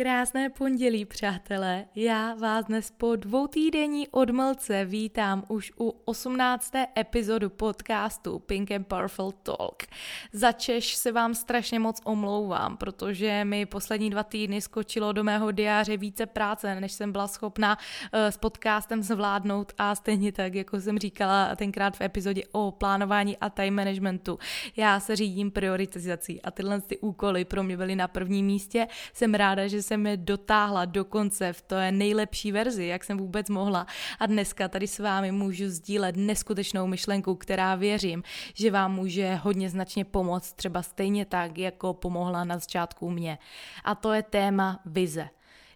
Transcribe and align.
Krásné 0.00 0.50
pondělí, 0.50 1.04
přátelé. 1.04 1.84
Já 1.94 2.34
vás 2.34 2.64
dnes 2.64 2.90
po 2.90 3.16
dvou 3.16 3.46
týdenní 3.46 4.08
odmlce 4.08 4.84
vítám 4.84 5.44
už 5.48 5.72
u 5.80 5.88
18. 6.04 6.72
epizodu 6.98 7.50
podcastu 7.50 8.38
Pink 8.38 8.70
and 8.70 8.86
Powerful 8.86 9.32
Talk. 9.32 9.82
Za 10.32 10.52
Češ 10.52 10.94
se 10.94 11.12
vám 11.12 11.34
strašně 11.34 11.78
moc 11.78 12.00
omlouvám, 12.04 12.76
protože 12.76 13.44
mi 13.44 13.66
poslední 13.66 14.10
dva 14.10 14.22
týdny 14.22 14.60
skočilo 14.60 15.12
do 15.12 15.24
mého 15.24 15.50
diáře 15.50 15.96
více 15.96 16.26
práce, 16.26 16.80
než 16.80 16.92
jsem 16.92 17.12
byla 17.12 17.26
schopna 17.26 17.78
uh, 17.78 18.20
s 18.20 18.36
podcastem 18.36 19.02
zvládnout 19.02 19.72
a 19.78 19.94
stejně 19.94 20.32
tak, 20.32 20.54
jako 20.54 20.80
jsem 20.80 20.98
říkala 20.98 21.56
tenkrát 21.56 21.96
v 21.96 22.00
epizodě 22.00 22.42
o 22.52 22.70
plánování 22.70 23.36
a 23.36 23.50
time 23.50 23.74
managementu. 23.74 24.38
Já 24.76 25.00
se 25.00 25.16
řídím 25.16 25.50
prioritizací 25.50 26.42
a 26.42 26.50
tyhle 26.50 26.80
ty 26.80 26.98
úkoly 26.98 27.44
pro 27.44 27.62
mě 27.62 27.76
byly 27.76 27.96
na 27.96 28.08
prvním 28.08 28.46
místě. 28.46 28.86
Jsem 29.12 29.34
ráda, 29.34 29.66
že 29.66 29.89
jsem 29.90 30.06
je 30.06 30.16
dotáhla 30.16 30.84
do 30.84 31.04
konce 31.04 31.52
v 31.52 31.62
té 31.62 31.92
nejlepší 31.92 32.52
verzi, 32.52 32.86
jak 32.86 33.04
jsem 33.04 33.18
vůbec 33.18 33.48
mohla. 33.48 33.86
A 34.18 34.26
dneska 34.26 34.68
tady 34.68 34.86
s 34.86 34.98
vámi 34.98 35.32
můžu 35.32 35.68
sdílet 35.68 36.16
neskutečnou 36.16 36.86
myšlenku, 36.86 37.34
která 37.34 37.74
věřím, 37.74 38.22
že 38.54 38.70
vám 38.70 38.94
může 38.94 39.34
hodně 39.34 39.70
značně 39.70 40.04
pomoct, 40.04 40.52
třeba 40.52 40.82
stejně 40.82 41.24
tak, 41.24 41.58
jako 41.58 41.94
pomohla 41.94 42.44
na 42.44 42.58
začátku 42.58 43.10
mě. 43.10 43.38
A 43.84 43.94
to 43.94 44.12
je 44.12 44.22
téma 44.22 44.80
vize 44.86 45.28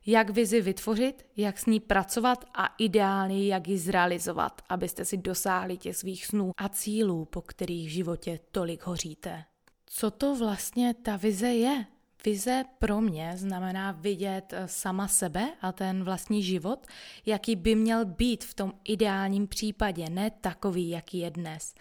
jak 0.06 0.30
vizi 0.30 0.60
vytvořit, 0.60 1.26
jak 1.36 1.58
s 1.58 1.66
ní 1.66 1.80
pracovat 1.80 2.44
a 2.54 2.74
ideálně 2.78 3.46
jak 3.46 3.68
ji 3.68 3.78
zrealizovat, 3.78 4.62
abyste 4.68 5.04
si 5.04 5.16
dosáhli 5.16 5.76
těch 5.76 5.96
svých 5.96 6.26
snů 6.26 6.52
a 6.56 6.68
cílů, 6.68 7.24
po 7.24 7.42
kterých 7.42 7.88
v 7.88 7.92
životě 7.92 8.38
tolik 8.52 8.86
hoříte. 8.86 9.44
Co 9.86 10.10
to 10.10 10.36
vlastně 10.36 10.94
ta 10.94 11.16
vize 11.16 11.48
je? 11.48 11.93
Vize 12.24 12.64
pro 12.78 13.00
mě 13.00 13.32
znamená 13.36 13.92
vidět 13.92 14.52
eh, 14.52 14.68
sama 14.68 15.08
sebe 15.08 15.48
a 15.60 15.72
ten 15.72 16.04
vlastní 16.04 16.42
život, 16.42 16.86
jaký 17.26 17.56
by 17.56 17.74
měl 17.74 18.04
být 18.04 18.44
v 18.44 18.54
tom 18.54 18.72
ideálním 18.84 19.46
případě, 19.46 20.10
ne 20.10 20.30
takový, 20.30 20.90
jaký 20.90 21.18
je 21.18 21.30
dnes. 21.30 21.74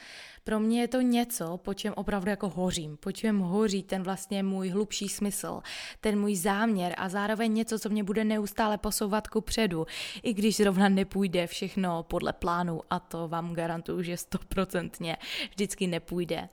Pro 0.44 0.60
mě 0.60 0.82
je 0.82 0.88
to 0.88 1.02
něco, 1.02 1.58
po 1.58 1.74
čem 1.74 1.94
opravdu 1.96 2.30
jako 2.30 2.50
hořím, 2.50 2.98
po 2.98 3.12
čem 3.12 3.40
hoří 3.40 3.84
ten 3.84 4.04
vlastně 4.04 4.44
můj 4.44 4.70
hlubší 4.70 5.10
smysl, 5.10 5.62
ten 6.02 6.20
můj 6.20 6.36
záměr 6.36 6.96
a 6.98 7.10
zároveň 7.10 7.54
něco, 7.54 7.80
co 7.80 7.90
mě 7.90 8.04
bude 8.04 8.24
neustále 8.24 8.78
posouvat 8.78 9.28
ku 9.28 9.42
předu, 9.42 9.88
i 10.24 10.34
když 10.34 10.56
zrovna 10.56 10.90
nepůjde 10.90 11.48
všechno 11.48 12.04
podle 12.04 12.34
plánu 12.34 12.82
a 12.90 13.00
to 13.00 13.28
vám 13.28 13.54
garantuju, 13.54 14.02
že 14.02 14.18
stoprocentně 14.18 15.18
vždycky 15.50 15.88
nepůjde. 15.88 16.50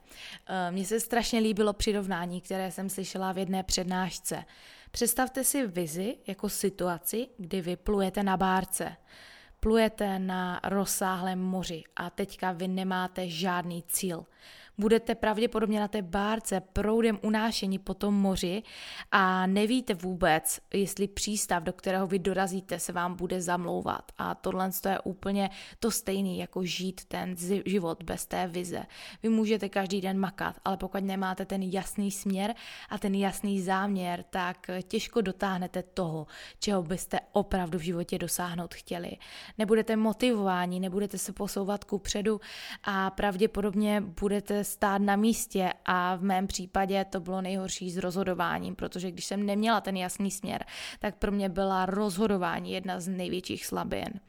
Eh, 0.47 0.71
mně 0.71 0.85
se 0.85 0.99
strašně 0.99 1.39
líbilo 1.39 1.73
přirovnání, 1.73 2.41
které 2.41 2.71
jsem 2.71 2.89
slyšela 2.89 3.31
v 3.31 3.37
jedné 3.37 3.63
přednášce. 3.63 4.45
Představte 4.91 5.43
si 5.43 5.67
vizi 5.67 6.15
jako 6.27 6.49
situaci, 6.49 7.27
kdy 7.37 7.61
vy 7.61 7.75
plujete 7.75 8.23
na 8.23 8.37
bárce 8.37 8.95
plujete 9.63 10.19
na 10.19 10.59
rozsáhlém 10.63 11.39
moři 11.39 11.83
a 11.95 12.09
teďka 12.09 12.51
vy 12.51 12.67
nemáte 12.67 13.29
žádný 13.29 13.83
cíl 13.87 14.25
budete 14.81 15.15
pravděpodobně 15.15 15.79
na 15.79 15.87
té 15.87 16.01
bárce 16.01 16.61
proudem 16.73 17.19
unášení 17.21 17.79
po 17.79 17.93
tom 17.93 18.13
moři 18.13 18.63
a 19.11 19.47
nevíte 19.47 19.93
vůbec, 19.93 20.59
jestli 20.73 21.07
přístav, 21.07 21.63
do 21.63 21.73
kterého 21.73 22.07
vy 22.07 22.19
dorazíte, 22.19 22.79
se 22.79 22.93
vám 22.93 23.15
bude 23.15 23.41
zamlouvat. 23.41 24.11
A 24.17 24.35
tohle 24.35 24.69
je 24.89 24.99
úplně 24.99 25.49
to 25.79 25.91
stejné, 25.91 26.35
jako 26.35 26.63
žít 26.63 27.01
ten 27.05 27.35
život 27.65 28.03
bez 28.03 28.25
té 28.25 28.47
vize. 28.47 28.83
Vy 29.23 29.29
můžete 29.29 29.69
každý 29.69 30.01
den 30.01 30.19
makat, 30.19 30.55
ale 30.65 30.77
pokud 30.77 31.03
nemáte 31.03 31.45
ten 31.45 31.61
jasný 31.61 32.11
směr 32.11 32.55
a 32.89 32.97
ten 32.97 33.15
jasný 33.15 33.61
záměr, 33.61 34.23
tak 34.29 34.67
těžko 34.87 35.21
dotáhnete 35.21 35.83
toho, 35.83 36.27
čeho 36.59 36.83
byste 36.83 37.19
opravdu 37.31 37.79
v 37.79 37.81
životě 37.81 38.17
dosáhnout 38.17 38.73
chtěli. 38.73 39.11
Nebudete 39.57 39.95
motivováni, 39.95 40.79
nebudete 40.79 41.17
se 41.17 41.33
posouvat 41.33 41.83
ku 41.83 41.99
předu 41.99 42.41
a 42.83 43.09
pravděpodobně 43.09 44.01
budete 44.01 44.63
stát 44.71 45.01
na 45.01 45.15
místě 45.15 45.73
a 45.85 46.15
v 46.15 46.23
mém 46.23 46.47
případě 46.47 47.05
to 47.05 47.19
bylo 47.19 47.41
nejhorší 47.41 47.91
s 47.91 47.97
rozhodováním, 47.97 48.75
protože 48.75 49.11
když 49.11 49.25
jsem 49.25 49.45
neměla 49.45 49.81
ten 49.81 49.97
jasný 49.97 50.31
směr, 50.31 50.65
tak 50.99 51.15
pro 51.15 51.31
mě 51.31 51.49
byla 51.49 51.85
rozhodování 51.85 52.71
jedna 52.71 52.99
z 52.99 53.07
největších 53.07 53.65
slabin. 53.65 54.19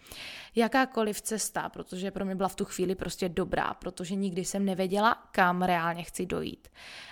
Jakákoliv 0.54 1.20
cesta, 1.20 1.68
protože 1.68 2.10
pro 2.10 2.24
mě 2.24 2.34
byla 2.34 2.48
v 2.48 2.56
tu 2.56 2.64
chvíli 2.64 2.94
prostě 2.94 3.28
dobrá, 3.28 3.74
protože 3.74 4.14
nikdy 4.14 4.44
jsem 4.44 4.64
nevěděla, 4.64 5.14
kam 5.32 5.62
reálně 5.62 6.02
chci 6.02 6.26
dojít. 6.26 6.68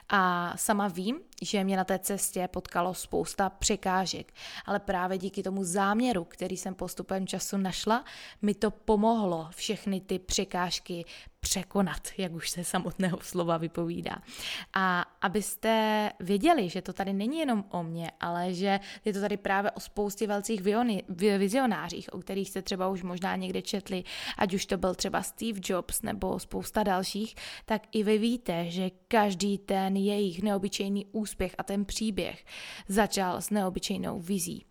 A 0.08 0.52
sama 0.56 0.88
vím, 0.88 1.20
že 1.42 1.64
mě 1.64 1.76
na 1.76 1.84
té 1.84 1.98
cestě 1.98 2.48
potkalo 2.48 2.94
spousta 2.94 3.50
překážek, 3.50 4.32
ale 4.66 4.78
právě 4.80 5.18
díky 5.18 5.42
tomu 5.42 5.64
záměru, 5.64 6.24
který 6.24 6.56
jsem 6.56 6.74
postupem 6.74 7.26
času 7.26 7.56
našla, 7.56 8.04
mi 8.42 8.54
to 8.54 8.70
pomohlo 8.70 9.48
všechny 9.50 10.00
ty 10.00 10.18
překážky 10.18 11.04
překonat, 11.40 12.08
jak 12.18 12.32
už 12.32 12.50
se 12.50 12.64
samotného 12.64 13.18
slova 13.20 13.56
vypovídá. 13.56 14.16
A 14.74 15.04
abyste 15.20 16.10
věděli, 16.20 16.68
že 16.68 16.82
to 16.82 16.92
tady 16.92 17.12
není 17.12 17.38
jenom 17.38 17.64
o 17.70 17.82
mně, 17.82 18.10
ale 18.20 18.54
že 18.54 18.80
je 19.04 19.12
to 19.12 19.20
tady 19.20 19.36
právě 19.36 19.70
o 19.70 19.80
spoustě 19.80 20.26
velcích 20.26 20.62
vizionářích, 21.38 22.14
o 22.14 22.18
kterých 22.18 22.48
jste 22.48 22.62
třeba 22.62 22.88
už 22.88 23.02
možná 23.02 23.36
někde 23.36 23.62
četli, 23.62 24.04
ať 24.38 24.54
už 24.54 24.66
to 24.66 24.78
byl 24.78 24.94
třeba 24.94 25.22
Steve 25.22 25.60
Jobs 25.64 26.02
nebo 26.02 26.38
spousta 26.38 26.82
dalších, 26.82 27.34
tak 27.64 27.82
i 27.92 28.02
vy 28.02 28.18
víte, 28.18 28.70
že 28.70 28.90
každý 29.08 29.58
ten 29.58 29.96
jejich 29.96 30.42
neobyčejný 30.42 31.06
úspěch 31.12 31.54
a 31.58 31.62
ten 31.62 31.84
příběh 31.84 32.44
začal 32.88 33.40
s 33.40 33.50
neobyčejnou 33.50 34.20
vizí. 34.20 34.66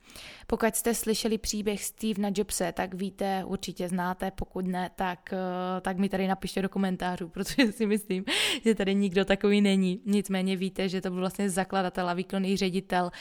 Pokud 0.48 0.76
jste 0.76 0.94
slyšeli 0.94 1.38
příběh 1.38 1.84
Stevena 1.84 2.30
Jobse, 2.36 2.72
tak 2.72 2.94
víte, 2.94 3.44
určitě 3.46 3.90
znáte, 3.90 4.32
pokud 4.32 4.66
ne, 4.66 4.90
tak, 4.96 5.34
eh, 5.34 5.82
tak 5.82 5.98
mi 5.98 6.10
tady 6.10 6.28
napište 6.28 6.62
do 6.62 6.70
komentářů, 6.70 7.30
protože 7.34 7.72
si 7.72 7.86
myslím, 7.86 8.26
že 8.64 8.76
tady 8.76 8.96
nikdo 8.96 9.26
takový 9.26 9.62
není. 9.62 10.02
Nicméně 10.06 10.58
víte, 10.58 10.90
že 10.90 11.02
to 11.02 11.10
byl 11.10 11.20
vlastně 11.20 11.50
zakladatel 11.50 12.10
a 12.10 12.14
výkonný 12.14 12.58
ředitel 12.58 13.04
uh, 13.06 13.12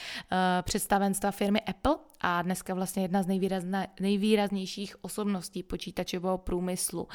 představenstva 0.61 1.31
firmy 1.31 1.61
Apple 1.61 1.95
a 2.21 2.41
dneska 2.41 2.73
vlastně 2.73 3.03
jedna 3.03 3.23
z 3.23 3.27
nejvýraznějších 3.99 4.95
osobností 5.03 5.63
počítačového 5.63 6.37
průmyslu. 6.37 7.07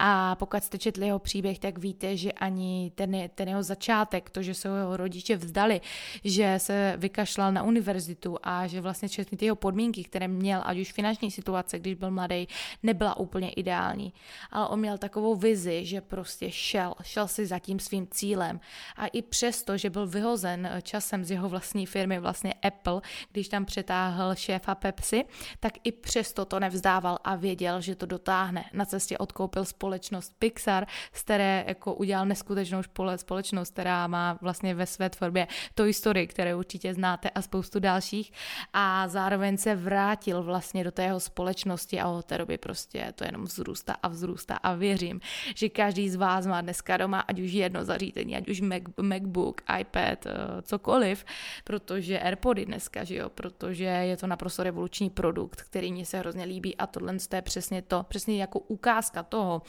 A 0.00 0.34
pokud 0.34 0.64
jste 0.64 0.78
četli 0.78 1.06
jeho 1.06 1.18
příběh, 1.18 1.58
tak 1.58 1.78
víte, 1.78 2.16
že 2.16 2.32
ani 2.32 2.92
ten, 2.94 3.16
ten 3.34 3.48
jeho 3.48 3.62
začátek, 3.62 4.30
to, 4.30 4.42
že 4.42 4.54
se 4.54 4.68
jeho 4.68 4.96
rodiče 4.96 5.36
vzdali, 5.36 5.80
že 6.24 6.54
se 6.58 6.94
vykašlal 6.96 7.52
na 7.52 7.62
univerzitu 7.62 8.36
a 8.42 8.66
že 8.66 8.80
vlastně 8.80 9.08
všechny 9.08 9.38
ty 9.38 9.44
jeho 9.44 9.56
podmínky, 9.56 10.04
které 10.04 10.28
měl, 10.28 10.62
ať 10.64 10.78
už 10.78 10.92
finanční 10.92 11.30
situace, 11.30 11.78
když 11.78 11.94
byl 11.94 12.10
mladý, 12.10 12.48
nebyla 12.82 13.16
úplně 13.16 13.50
ideální. 13.50 14.12
Ale 14.50 14.68
on 14.68 14.80
měl 14.80 14.98
takovou 14.98 15.34
vizi, 15.36 15.84
že 15.84 16.00
prostě 16.00 16.50
šel, 16.50 16.94
šel 17.02 17.28
si 17.28 17.46
za 17.46 17.58
tím 17.58 17.78
svým 17.78 18.06
cílem. 18.10 18.60
A 18.96 19.06
i 19.06 19.22
přesto, 19.22 19.76
že 19.76 19.90
byl 19.90 20.06
vyhozen 20.06 20.70
časem 20.82 21.24
z 21.24 21.30
jeho 21.30 21.48
vlastní 21.48 21.86
firmy, 21.86 22.18
vlastně 22.18 22.54
Apple, 22.62 23.00
když 23.32 23.48
tam 23.48 23.64
přetáhl 23.64 24.34
šéfa 24.46 24.74
Pepsi, 24.74 25.24
tak 25.60 25.72
i 25.84 25.92
přesto 25.92 26.44
to 26.44 26.60
nevzdával 26.60 27.18
a 27.24 27.36
věděl, 27.36 27.80
že 27.80 27.94
to 27.94 28.06
dotáhne. 28.06 28.64
Na 28.72 28.84
cestě 28.84 29.18
odkoupil 29.18 29.64
společnost 29.64 30.32
Pixar, 30.38 30.86
z 31.12 31.22
které 31.22 31.64
jako 31.66 31.94
udělal 31.94 32.26
neskutečnou 32.26 32.80
společnost, 33.16 33.72
která 33.72 34.06
má 34.06 34.38
vlastně 34.40 34.74
ve 34.74 34.86
své 34.86 35.10
tvorbě 35.10 35.46
Toy 35.74 35.92
Story, 35.92 36.26
které 36.26 36.54
určitě 36.54 36.94
znáte 36.94 37.30
a 37.30 37.42
spoustu 37.42 37.80
dalších. 37.80 38.32
A 38.72 39.08
zároveň 39.08 39.56
se 39.56 39.74
vrátil 39.74 40.42
vlastně 40.42 40.84
do 40.84 40.92
tého 40.92 41.20
společnosti 41.20 42.00
a 42.00 42.08
od 42.08 42.24
té 42.24 42.38
doby 42.38 42.58
prostě 42.58 43.12
to 43.14 43.24
jenom 43.24 43.44
vzrůstá 43.44 43.96
a 44.02 44.08
vzrůstá. 44.08 44.54
A 44.54 44.74
věřím, 44.74 45.20
že 45.54 45.68
každý 45.68 46.10
z 46.10 46.16
vás 46.16 46.46
má 46.46 46.60
dneska 46.60 46.96
doma 46.96 47.20
ať 47.20 47.40
už 47.40 47.52
jedno 47.52 47.84
zařízení, 47.84 48.36
ať 48.36 48.48
už 48.48 48.60
Mac, 48.60 48.82
MacBook, 49.02 49.62
iPad, 49.80 50.26
eh, 50.26 50.62
cokoliv, 50.62 51.24
protože 51.64 52.20
AirPody 52.20 52.66
dneska, 52.66 53.04
že 53.04 53.14
jo, 53.14 53.28
protože 53.28 53.84
je 53.84 54.16
to 54.16 54.26
naprosto 54.36 54.62
revoluční 54.62 55.10
produkt, 55.10 55.62
který 55.62 55.92
mě 55.92 56.06
se 56.06 56.18
hrozně 56.18 56.44
líbí 56.44 56.76
a 56.76 56.86
tohle 56.86 57.16
je 57.34 57.42
přesně 57.42 57.82
to, 57.82 58.02
přesně 58.02 58.40
jako 58.40 58.58
ukázka 58.58 59.22
toho, 59.22 59.62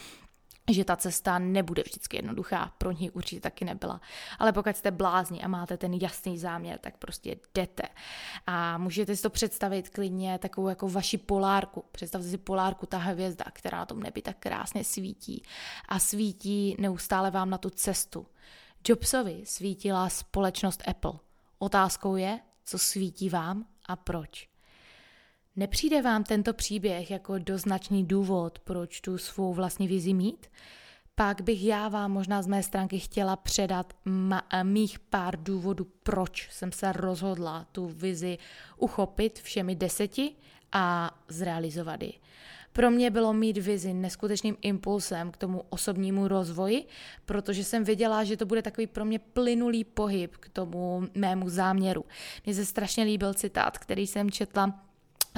že 0.71 0.85
ta 0.85 0.95
cesta 0.95 1.39
nebude 1.39 1.83
vždycky 1.83 2.17
jednoduchá, 2.17 2.73
pro 2.77 2.91
ní 2.91 3.11
určitě 3.11 3.41
taky 3.41 3.65
nebyla. 3.65 4.01
Ale 4.39 4.53
pokud 4.53 4.77
jste 4.77 4.91
blázni 4.91 5.41
a 5.41 5.47
máte 5.47 5.77
ten 5.77 5.93
jasný 5.93 6.37
záměr, 6.37 6.79
tak 6.79 6.97
prostě 6.97 7.35
jdete. 7.55 7.83
A 8.47 8.77
můžete 8.77 9.15
si 9.15 9.21
to 9.21 9.29
představit 9.29 9.89
klidně 9.89 10.39
takovou 10.39 10.69
jako 10.69 10.89
vaši 10.89 11.17
polárku. 11.17 11.83
Představte 11.91 12.27
si 12.27 12.37
polárku, 12.37 12.85
ta 12.85 12.97
hvězda, 12.97 13.45
která 13.53 13.77
na 13.77 13.85
tom 13.85 14.03
nebi 14.03 14.21
tak 14.21 14.37
krásně 14.39 14.83
svítí. 14.83 15.43
A 15.89 15.99
svítí 15.99 16.75
neustále 16.79 17.31
vám 17.31 17.49
na 17.49 17.57
tu 17.57 17.69
cestu. 17.69 18.27
Jobsovi 18.87 19.41
svítila 19.45 20.09
společnost 20.09 20.83
Apple. 20.87 21.13
Otázkou 21.59 22.15
je, 22.15 22.39
co 22.65 22.77
svítí 22.77 23.29
vám 23.29 23.65
a 23.87 23.95
proč. 23.95 24.56
Nepřijde 25.57 26.01
vám 26.01 26.23
tento 26.23 26.53
příběh 26.53 27.11
jako 27.11 27.37
doznačný 27.37 28.05
důvod, 28.05 28.59
proč 28.59 29.01
tu 29.01 29.17
svou 29.17 29.53
vlastní 29.53 29.87
vizi 29.87 30.13
mít? 30.13 30.47
Pak 31.15 31.41
bych 31.41 31.63
já 31.63 31.87
vám 31.87 32.11
možná 32.11 32.41
z 32.41 32.47
mé 32.47 32.63
stránky 32.63 32.99
chtěla 32.99 33.35
předat 33.35 33.93
ma- 34.05 34.63
mých 34.63 34.99
pár 34.99 35.43
důvodů, 35.43 35.87
proč 36.03 36.49
jsem 36.51 36.71
se 36.71 36.93
rozhodla 36.93 37.67
tu 37.71 37.87
vizi 37.87 38.37
uchopit 38.77 39.39
všemi 39.39 39.75
deseti 39.75 40.35
a 40.71 41.17
zrealizovat 41.27 42.03
ji. 42.03 42.13
Pro 42.73 42.91
mě 42.91 43.11
bylo 43.11 43.33
mít 43.33 43.57
vizi 43.57 43.93
neskutečným 43.93 44.57
impulsem 44.61 45.31
k 45.31 45.37
tomu 45.37 45.63
osobnímu 45.69 46.27
rozvoji, 46.27 46.85
protože 47.25 47.63
jsem 47.63 47.83
věděla, 47.83 48.23
že 48.23 48.37
to 48.37 48.45
bude 48.45 48.61
takový 48.61 48.87
pro 48.87 49.05
mě 49.05 49.19
plynulý 49.19 49.83
pohyb 49.83 50.37
k 50.37 50.49
tomu 50.49 51.07
mému 51.15 51.49
záměru. 51.49 52.05
Mně 52.45 52.55
se 52.55 52.65
strašně 52.65 53.03
líbil 53.03 53.33
citát, 53.33 53.77
který 53.77 54.07
jsem 54.07 54.31
četla 54.31 54.86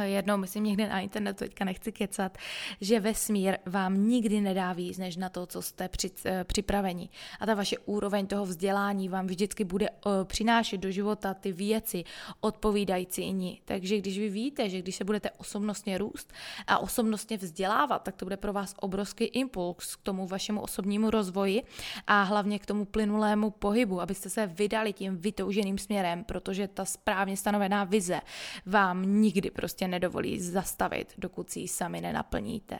jednou, 0.03 0.37
myslím 0.37 0.63
někde 0.63 0.89
na 0.89 0.99
internetu, 0.99 1.37
teďka 1.37 1.65
nechci 1.65 1.91
kecat, 1.91 2.37
že 2.81 2.99
vesmír 2.99 3.57
vám 3.65 4.07
nikdy 4.07 4.41
nedá 4.41 4.73
víc, 4.73 4.97
než 4.97 5.17
na 5.17 5.29
to, 5.29 5.45
co 5.45 5.61
jste 5.61 5.89
při, 5.89 6.11
eh, 6.25 6.43
připraveni. 6.43 7.09
A 7.39 7.45
ta 7.45 7.53
vaše 7.53 7.77
úroveň 7.77 8.27
toho 8.27 8.45
vzdělání 8.45 9.09
vám 9.09 9.27
vždycky 9.27 9.63
bude 9.63 9.89
uh, 9.89 10.11
přinášet 10.23 10.77
do 10.77 10.91
života 10.91 11.33
ty 11.33 11.51
věci 11.51 12.03
odpovídající 12.39 13.33
ní. 13.33 13.61
Takže 13.65 13.97
když 13.97 14.19
vy 14.19 14.29
víte, 14.29 14.69
že 14.69 14.81
když 14.81 14.95
se 14.95 15.03
budete 15.03 15.31
osobnostně 15.31 15.97
růst 15.97 16.33
a 16.67 16.77
osobnostně 16.77 17.37
vzdělávat, 17.37 18.03
tak 18.03 18.15
to 18.15 18.25
bude 18.25 18.37
pro 18.37 18.53
vás 18.53 18.75
obrovský 18.79 19.25
impuls 19.25 19.95
k 19.95 20.03
tomu 20.03 20.27
vašemu 20.27 20.61
osobnímu 20.61 21.09
rozvoji 21.09 21.63
a 22.07 22.23
hlavně 22.23 22.59
k 22.59 22.65
tomu 22.65 22.85
plynulému 22.85 23.49
pohybu, 23.49 24.01
abyste 24.01 24.29
se 24.29 24.47
vydali 24.47 24.93
tím 24.93 25.17
vytouženým 25.17 25.77
směrem, 25.77 26.23
protože 26.23 26.67
ta 26.67 26.85
správně 26.85 27.37
stanovená 27.37 27.83
vize 27.83 28.21
vám 28.65 29.21
nikdy 29.21 29.51
prostě 29.51 29.87
nedovolí 29.89 30.41
zastavit, 30.41 31.13
dokud 31.17 31.49
si 31.49 31.59
ji 31.59 31.67
sami 31.67 32.01
nenaplníte. 32.01 32.79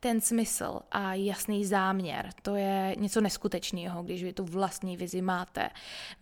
Ten 0.00 0.20
smysl 0.20 0.80
a 0.90 1.14
jasný 1.14 1.66
záměr, 1.66 2.30
to 2.42 2.56
je 2.56 2.94
něco 2.98 3.20
neskutečného, 3.20 4.02
když 4.02 4.24
vy 4.24 4.32
tu 4.32 4.44
vlastní 4.44 4.96
vizi 4.96 5.22
máte. 5.22 5.70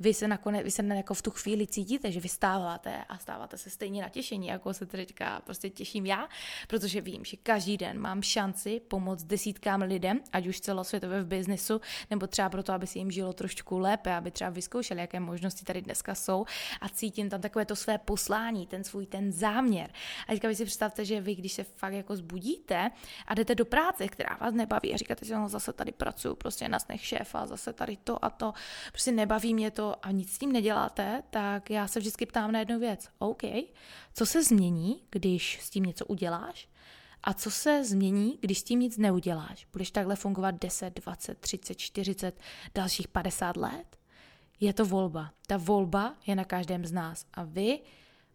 Vy 0.01 0.15
se 0.15 0.29
nakonec, 0.29 0.65
vy 0.65 0.71
se 0.71 0.83
jako 0.95 1.15
v 1.15 1.23
tu 1.23 1.31
chvíli 1.31 1.67
cítíte, 1.67 2.13
že 2.13 2.21
vystáváte 2.21 3.05
a 3.09 3.19
stáváte 3.19 3.59
se 3.59 3.71
stejně 3.71 4.03
natěšení, 4.03 4.47
jako 4.47 4.75
se 4.75 4.87
teďka 4.87 5.41
prostě 5.45 5.71
těším 5.71 6.07
já, 6.07 6.29
protože 6.69 7.01
vím, 7.01 7.25
že 7.25 7.37
každý 7.37 7.77
den 7.77 7.99
mám 7.99 8.23
šanci 8.23 8.81
pomoct 8.81 9.25
desítkám 9.25 9.83
lidem, 9.83 10.21
ať 10.33 10.47
už 10.47 10.61
celosvětově 10.61 11.23
v 11.23 11.27
biznesu, 11.27 11.81
nebo 12.11 12.27
třeba 12.27 12.49
proto, 12.49 12.73
aby 12.73 12.87
si 12.87 12.99
jim 12.99 13.11
žilo 13.11 13.33
trošku 13.33 13.79
lépe, 13.79 14.15
aby 14.15 14.31
třeba 14.31 14.51
vyzkoušeli, 14.51 15.01
jaké 15.01 15.21
možnosti 15.21 15.65
tady 15.65 15.83
dneska 15.83 16.15
jsou 16.15 16.45
a 16.81 16.89
cítím 16.89 17.31
tam 17.31 17.41
takové 17.41 17.65
to 17.65 17.77
své 17.77 17.99
poslání, 17.99 18.67
ten 18.67 18.85
svůj 18.85 19.07
ten 19.07 19.33
záměr. 19.33 19.91
A 20.29 20.33
teďka 20.33 20.49
vy 20.49 20.55
si 20.55 20.65
představte, 20.65 21.05
že 21.05 21.21
vy, 21.21 21.35
když 21.35 21.53
se 21.53 21.65
fakt 21.65 21.93
jako 21.93 22.17
zbudíte 22.17 22.91
a 23.27 23.35
jdete 23.35 23.55
do 23.55 23.65
práce, 23.65 24.09
která 24.09 24.37
vás 24.41 24.55
nebaví 24.55 24.95
a 24.95 24.97
říkáte 24.97 25.25
si, 25.25 25.33
no 25.33 25.49
zase 25.49 25.73
tady 25.73 25.93
pracuju, 25.93 26.35
prostě 26.35 26.69
na 26.69 26.79
snech 26.79 27.05
šéfa, 27.05 27.47
zase 27.47 27.73
tady 27.73 27.97
to 27.97 28.25
a 28.25 28.31
to, 28.31 28.53
prostě 28.93 29.13
nebaví 29.13 29.55
mě 29.55 29.71
to 29.71 30.07
a 30.07 30.11
nic 30.11 30.33
s 30.33 30.39
tím 30.39 30.53
neděláte, 30.53 31.23
tak 31.31 31.71
já 31.71 31.89
se 31.89 32.01
vždycky 32.01 32.27
ptám 32.27 32.53
na 32.53 32.59
jednu 32.59 32.79
věc. 32.79 33.09
OK, 33.19 33.43
co 34.15 34.27
se 34.27 34.45
změní, 34.45 35.03
když 35.11 35.59
s 35.63 35.71
tím 35.71 35.85
něco 35.85 36.07
uděláš? 36.07 36.69
A 37.23 37.35
co 37.35 37.51
se 37.51 37.85
změní, 37.85 38.39
když 38.41 38.59
s 38.59 38.63
tím 38.63 38.81
nic 38.81 38.99
neuděláš? 38.99 39.67
Budeš 39.73 39.91
takhle 39.91 40.17
fungovat 40.17 40.51
10, 40.51 40.95
20, 40.95 41.39
30, 41.39 41.75
40, 41.75 42.41
dalších 42.75 43.09
50 43.09 43.57
let? 43.57 43.97
Je 44.61 44.73
to 44.73 44.85
volba. 44.87 45.33
Ta 45.47 45.57
volba 45.57 46.15
je 46.27 46.35
na 46.35 46.45
každém 46.45 46.87
z 46.87 46.93
nás. 46.93 47.27
A 47.35 47.45
vy 47.45 47.81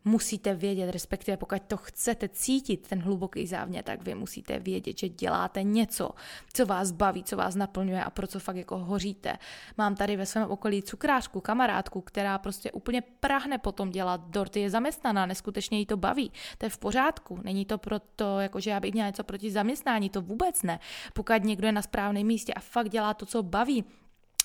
musíte 0.06 0.56
vědět, 0.56 0.92
respektive 0.92 1.38
pokud 1.38 1.62
to 1.68 1.78
chcete 1.78 2.30
cítit, 2.30 2.88
ten 2.88 3.02
hluboký 3.02 3.48
závěr, 3.48 3.84
tak 3.84 4.04
vy 4.04 4.16
musíte 4.16 4.60
vědět, 4.60 5.00
že 5.00 5.10
děláte 5.10 5.64
něco, 5.64 6.10
co 6.54 6.66
vás 6.66 6.92
baví, 6.92 7.24
co 7.24 7.38
vás 7.38 7.56
naplňuje 7.56 8.04
a 8.04 8.10
pro 8.10 8.28
co 8.28 8.40
fakt 8.40 8.56
jako 8.56 8.78
hoříte. 8.78 9.38
Mám 9.78 9.96
tady 9.96 10.16
ve 10.16 10.26
svém 10.26 10.52
okolí 10.52 10.84
cukrářku, 10.84 11.42
kamarádku, 11.42 12.02
která 12.02 12.38
prostě 12.38 12.72
úplně 12.72 13.02
prahne 13.02 13.58
potom 13.58 13.90
dělat 13.90 14.22
dorty, 14.30 14.60
je 14.60 14.70
zaměstnaná, 14.70 15.26
neskutečně 15.26 15.80
jí 15.80 15.86
to 15.86 15.98
baví. 15.98 16.32
To 16.58 16.66
je 16.66 16.70
v 16.70 16.78
pořádku, 16.78 17.40
není 17.44 17.66
to 17.66 17.78
proto, 17.78 18.40
jako 18.40 18.60
že 18.60 18.70
já 18.70 18.80
bych 18.80 18.94
měla 18.94 19.08
něco 19.08 19.24
proti 19.24 19.52
zaměstnání, 19.52 20.10
to 20.10 20.22
vůbec 20.22 20.64
ne. 20.64 20.80
Pokud 21.14 21.44
někdo 21.44 21.68
je 21.68 21.72
na 21.72 21.82
správném 21.82 22.28
místě 22.28 22.54
a 22.54 22.60
fakt 22.60 22.90
dělá 22.90 23.14
to, 23.14 23.26
co 23.26 23.44
baví, 23.44 23.84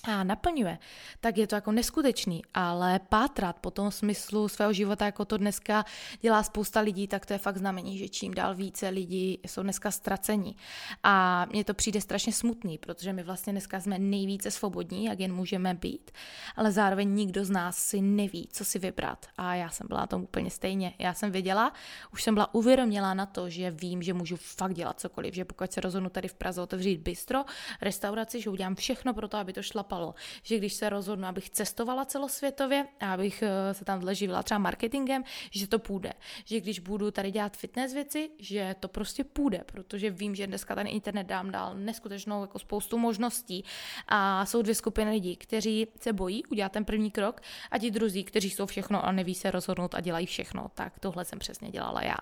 a 0.03 0.23
naplňuje, 0.23 0.79
tak 1.19 1.37
je 1.37 1.47
to 1.47 1.55
jako 1.55 1.71
neskutečný, 1.71 2.41
ale 2.53 2.99
pátrat 2.99 3.59
po 3.59 3.71
tom 3.71 3.91
smyslu 3.91 4.47
svého 4.47 4.73
života, 4.73 5.05
jako 5.05 5.25
to 5.25 5.37
dneska 5.37 5.85
dělá 6.21 6.43
spousta 6.43 6.79
lidí, 6.79 7.07
tak 7.07 7.25
to 7.25 7.33
je 7.33 7.39
fakt 7.39 7.57
znamení, 7.57 7.97
že 7.97 8.09
čím 8.09 8.33
dál 8.33 8.55
více 8.55 8.89
lidí 8.89 9.39
jsou 9.47 9.63
dneska 9.63 9.91
ztracení. 9.91 10.55
A 11.03 11.45
mně 11.51 11.63
to 11.63 11.73
přijde 11.73 12.01
strašně 12.01 12.33
smutný, 12.33 12.77
protože 12.77 13.13
my 13.13 13.23
vlastně 13.23 13.53
dneska 13.53 13.79
jsme 13.79 13.99
nejvíce 13.99 14.51
svobodní, 14.51 15.05
jak 15.05 15.19
jen 15.19 15.33
můžeme 15.33 15.73
být, 15.73 16.11
ale 16.55 16.71
zároveň 16.71 17.09
nikdo 17.13 17.45
z 17.45 17.49
nás 17.49 17.77
si 17.77 18.01
neví, 18.01 18.49
co 18.51 18.65
si 18.65 18.79
vybrat. 18.79 19.25
A 19.37 19.55
já 19.55 19.69
jsem 19.69 19.87
byla 19.87 20.07
tom 20.07 20.23
úplně 20.23 20.51
stejně. 20.51 20.93
Já 20.99 21.13
jsem 21.13 21.31
věděla, 21.31 21.73
už 22.13 22.23
jsem 22.23 22.33
byla 22.33 22.53
uvědomělá 22.53 23.13
na 23.13 23.25
to, 23.25 23.49
že 23.49 23.71
vím, 23.71 24.01
že 24.01 24.13
můžu 24.13 24.35
fakt 24.35 24.73
dělat 24.73 24.99
cokoliv, 24.99 25.33
že 25.33 25.45
pokud 25.45 25.71
se 25.71 25.81
rozhodnu 25.81 26.09
tady 26.09 26.27
v 26.27 26.33
Praze 26.33 26.61
otevřít 26.61 27.01
bistro, 27.01 27.45
restauraci, 27.81 28.41
že 28.41 28.49
udělám 28.49 28.75
všechno 28.75 29.13
pro 29.13 29.27
to, 29.27 29.37
aby 29.37 29.53
to 29.53 29.63
šla 29.63 29.83
šlapalo. 29.99 30.15
Že 30.43 30.57
když 30.57 30.73
se 30.73 30.89
rozhodnu, 30.89 31.27
abych 31.27 31.49
cestovala 31.49 32.05
celosvětově 32.05 32.87
a 32.99 33.13
abych 33.13 33.43
eh, 33.43 33.73
se 33.73 33.85
tam 33.85 34.13
živila 34.13 34.43
třeba 34.43 34.57
marketingem, 34.57 35.23
že 35.51 35.67
to 35.67 35.79
půjde. 35.79 36.13
Že 36.45 36.59
když 36.59 36.79
budu 36.79 37.11
tady 37.11 37.31
dělat 37.31 37.57
fitness 37.57 37.93
věci, 37.93 38.29
že 38.39 38.75
to 38.79 38.87
prostě 38.87 39.23
půjde, 39.23 39.63
protože 39.65 40.09
vím, 40.09 40.35
že 40.35 40.47
dneska 40.47 40.75
ten 40.75 40.87
internet 40.87 41.27
dám 41.27 41.51
dál 41.51 41.75
neskutečnou 41.75 42.41
jako 42.41 42.59
spoustu 42.59 42.97
možností 42.97 43.63
a 44.07 44.45
jsou 44.45 44.61
dvě 44.61 44.75
skupiny 44.75 45.11
lidí, 45.11 45.35
kteří 45.35 45.87
se 45.99 46.13
bojí 46.13 46.45
udělat 46.45 46.71
ten 46.71 46.85
první 46.85 47.11
krok 47.11 47.41
a 47.71 47.77
ti 47.77 47.91
druzí, 47.91 48.23
kteří 48.23 48.49
jsou 48.49 48.65
všechno 48.65 49.05
a 49.05 49.11
neví 49.11 49.35
se 49.35 49.51
rozhodnout 49.51 49.95
a 49.95 50.01
dělají 50.01 50.25
všechno. 50.25 50.71
Tak 50.73 50.99
tohle 50.99 51.25
jsem 51.25 51.39
přesně 51.39 51.69
dělala 51.69 52.01
já. 52.01 52.17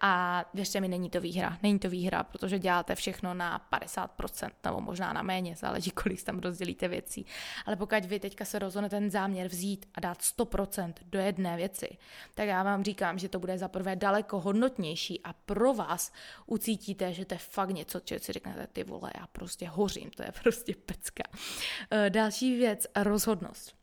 A 0.00 0.44
věřte 0.54 0.80
mi, 0.80 0.88
není 0.88 1.10
to 1.10 1.20
výhra. 1.20 1.58
Není 1.62 1.78
to 1.78 1.88
výhra, 1.88 2.24
protože 2.24 2.58
děláte 2.58 2.94
všechno 2.94 3.34
na 3.34 3.60
50% 3.72 4.50
nebo 4.64 4.80
možná 4.80 5.12
na 5.12 5.22
méně, 5.22 5.56
záleží, 5.56 5.90
kolik 5.90 6.22
tam 6.22 6.38
rozdělíte 6.38 6.88
věci 6.88 7.07
věcí. 7.08 7.26
Ale 7.66 7.76
pokud 7.76 8.04
vy 8.04 8.20
teďka 8.20 8.44
se 8.44 8.58
rozhodnete 8.58 8.96
ten 8.96 9.10
záměr 9.10 9.48
vzít 9.48 9.86
a 9.94 10.00
dát 10.00 10.18
100% 10.18 10.92
do 11.06 11.18
jedné 11.18 11.56
věci, 11.56 11.98
tak 12.34 12.48
já 12.48 12.62
vám 12.62 12.84
říkám, 12.84 13.18
že 13.18 13.28
to 13.28 13.38
bude 13.38 13.58
za 13.58 13.68
prvé 13.68 13.96
daleko 13.96 14.40
hodnotnější 14.40 15.20
a 15.24 15.32
pro 15.32 15.74
vás 15.74 16.12
ucítíte, 16.46 17.12
že 17.12 17.24
to 17.24 17.34
je 17.34 17.38
fakt 17.38 17.70
něco, 17.70 18.00
co 18.00 18.14
si 18.18 18.32
řeknete, 18.32 18.66
ty 18.72 18.84
vole, 18.84 19.10
já 19.20 19.26
prostě 19.26 19.68
hořím, 19.68 20.10
to 20.10 20.22
je 20.22 20.32
prostě 20.42 20.74
pecka. 20.86 21.22
Eh, 21.90 22.10
další 22.10 22.56
věc, 22.56 22.86
rozhodnost. 22.96 23.78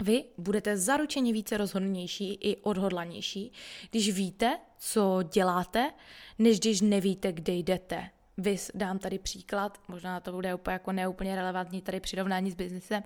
Vy 0.00 0.24
budete 0.38 0.76
zaručeně 0.76 1.32
více 1.32 1.56
rozhodnější 1.56 2.34
i 2.34 2.56
odhodlanější, 2.56 3.52
když 3.90 4.14
víte, 4.14 4.58
co 4.78 5.22
děláte, 5.32 5.92
než 6.38 6.60
když 6.60 6.80
nevíte, 6.80 7.32
kde 7.32 7.52
jdete. 7.52 8.10
Vys, 8.42 8.70
dám 8.74 8.98
tady 8.98 9.18
příklad, 9.18 9.78
možná 9.88 10.20
to 10.20 10.32
bude 10.32 10.54
úplně 10.54 10.72
jako 10.72 10.92
neúplně 10.92 11.36
relevantní 11.36 11.82
tady 11.82 12.00
přirovnání 12.00 12.50
s 12.50 12.54
biznesem, 12.54 13.02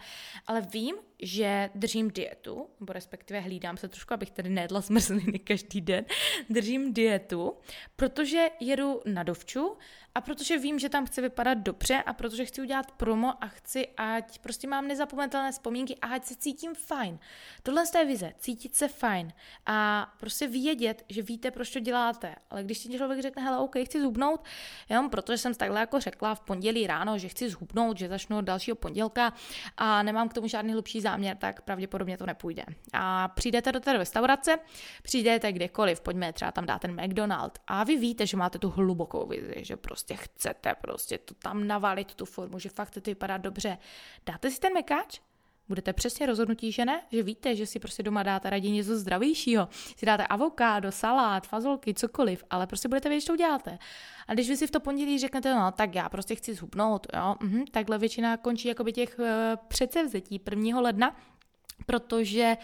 ale 0.47 0.61
vím, 0.61 0.97
že 1.23 1.71
držím 1.75 2.11
dietu, 2.11 2.69
nebo 2.81 2.93
respektive 2.93 3.41
hlídám 3.41 3.77
se 3.77 3.89
trošku, 3.89 4.15
abych 4.15 4.31
tady 4.31 4.49
nejedla 4.49 4.81
zmrzliny 4.81 5.39
každý 5.45 5.81
den, 5.81 6.05
držím 6.51 6.95
dietu, 6.95 7.57
protože 7.97 8.47
jedu 8.61 9.01
na 9.05 9.23
dovču 9.23 9.77
a 10.17 10.21
protože 10.21 10.59
vím, 10.59 10.79
že 10.79 10.89
tam 10.89 11.07
chci 11.07 11.21
vypadat 11.21 11.59
dobře 11.59 12.03
a 12.03 12.13
protože 12.13 12.45
chci 12.45 12.61
udělat 12.61 12.91
promo 12.93 13.45
a 13.45 13.49
chci, 13.49 13.89
ať 13.97 14.39
prostě 14.39 14.69
mám 14.69 14.89
nezapomenutelné 14.89 15.53
vzpomínky 15.53 15.97
a 15.97 16.07
ať 16.07 16.25
se 16.25 16.35
cítím 16.37 16.75
fajn. 16.75 17.19
Tohle 17.63 17.83
je 17.99 18.05
vize, 18.05 18.33
cítit 18.39 18.75
se 18.75 18.89
fajn 18.89 19.33
a 19.67 20.09
prostě 20.21 20.47
vědět, 20.47 21.05
že 21.09 21.23
víte, 21.23 21.51
proč 21.51 21.71
to 21.71 21.81
děláte. 21.81 22.35
Ale 22.51 22.65
když 22.65 22.79
si 22.79 22.97
člověk 22.97 23.21
řekne, 23.21 23.43
hele, 23.43 23.59
OK, 23.59 23.77
chci 23.85 24.01
zhubnout, 24.01 24.45
jenom 24.89 25.11
protože 25.11 25.39
jsem 25.39 25.55
takhle 25.55 25.81
jako 25.81 26.01
řekla 26.01 26.35
v 26.35 26.41
pondělí 26.41 26.87
ráno, 26.87 27.19
že 27.19 27.29
chci 27.29 27.51
zhubnout, 27.51 27.99
že 27.99 28.09
začnu 28.09 28.39
od 28.39 28.45
dalšího 28.45 28.77
pondělka 28.77 29.33
a 29.77 30.03
nemám 30.03 30.29
k 30.29 30.35
tomu 30.35 30.49
žádný 30.49 30.73
hlubší 30.73 31.01
záměr, 31.01 31.37
tak 31.37 31.63
pravděpodobně 31.63 32.19
to 32.19 32.27
nepůjde. 32.27 32.65
A 32.93 33.29
přijdete 33.29 33.73
do 33.73 33.81
té 33.81 33.93
restaurace, 33.93 34.59
přijdete 35.03 35.53
kdekoliv, 35.53 36.01
pojďme 36.01 36.33
třeba 36.33 36.53
tam 36.53 36.67
dát 36.67 36.79
ten 36.79 37.05
McDonald 37.05 37.59
a 37.67 37.85
vy 37.85 37.97
víte, 37.97 38.27
že 38.27 38.37
máte 38.37 38.59
tu 38.59 38.71
hlubokou 38.71 39.27
vizi, 39.27 39.55
že 39.57 39.77
prostě 39.77 40.06
prostě 40.07 40.25
chcete 40.25 40.75
prostě 40.81 41.19
to 41.19 41.35
tam 41.35 41.67
navalit 41.67 42.15
tu 42.15 42.25
formu, 42.25 42.59
že 42.59 42.69
fakt 42.69 42.89
chcete 42.89 43.11
vypadat 43.11 43.39
dobře, 43.39 43.79
dáte 44.27 44.51
si 44.51 44.61
ten 44.61 44.73
mekáč, 44.75 45.21
budete 45.69 45.93
přesně 45.93 46.27
rozhodnutí, 46.27 46.73
že 46.73 46.85
ne, 46.85 47.03
že 47.13 47.23
víte, 47.23 47.57
že 47.57 47.67
si 47.67 47.79
prostě 47.79 48.03
doma 48.03 48.23
dáte 48.23 48.51
raději 48.51 48.73
něco 48.73 48.99
zdravějšího, 48.99 49.69
si 49.97 50.07
dáte 50.07 50.27
avokádo, 50.27 50.93
salát, 50.93 51.47
fazolky, 51.47 51.95
cokoliv, 51.95 52.45
ale 52.51 52.67
prostě 52.67 52.89
budete 52.89 53.09
vědět, 53.09 53.27
to 53.27 53.33
uděláte. 53.33 53.79
A 54.29 54.35
když 54.35 54.49
vy 54.49 54.57
si 54.57 54.67
v 54.67 54.71
to 54.71 54.81
pondělí 54.81 55.19
řeknete, 55.19 55.55
no 55.55 55.73
tak 55.73 55.95
já 55.95 56.09
prostě 56.09 56.35
chci 56.35 56.55
zhubnout, 56.55 57.07
jo, 57.17 57.35
mhm, 57.43 57.65
takhle 57.71 57.99
většina 57.99 58.37
končí 58.37 58.69
jakoby 58.69 58.93
těch 58.93 59.19
uh, 59.19 59.27
předsevzetí 59.69 60.41
1. 60.51 60.81
ledna, 60.81 61.17
protože 61.87 62.57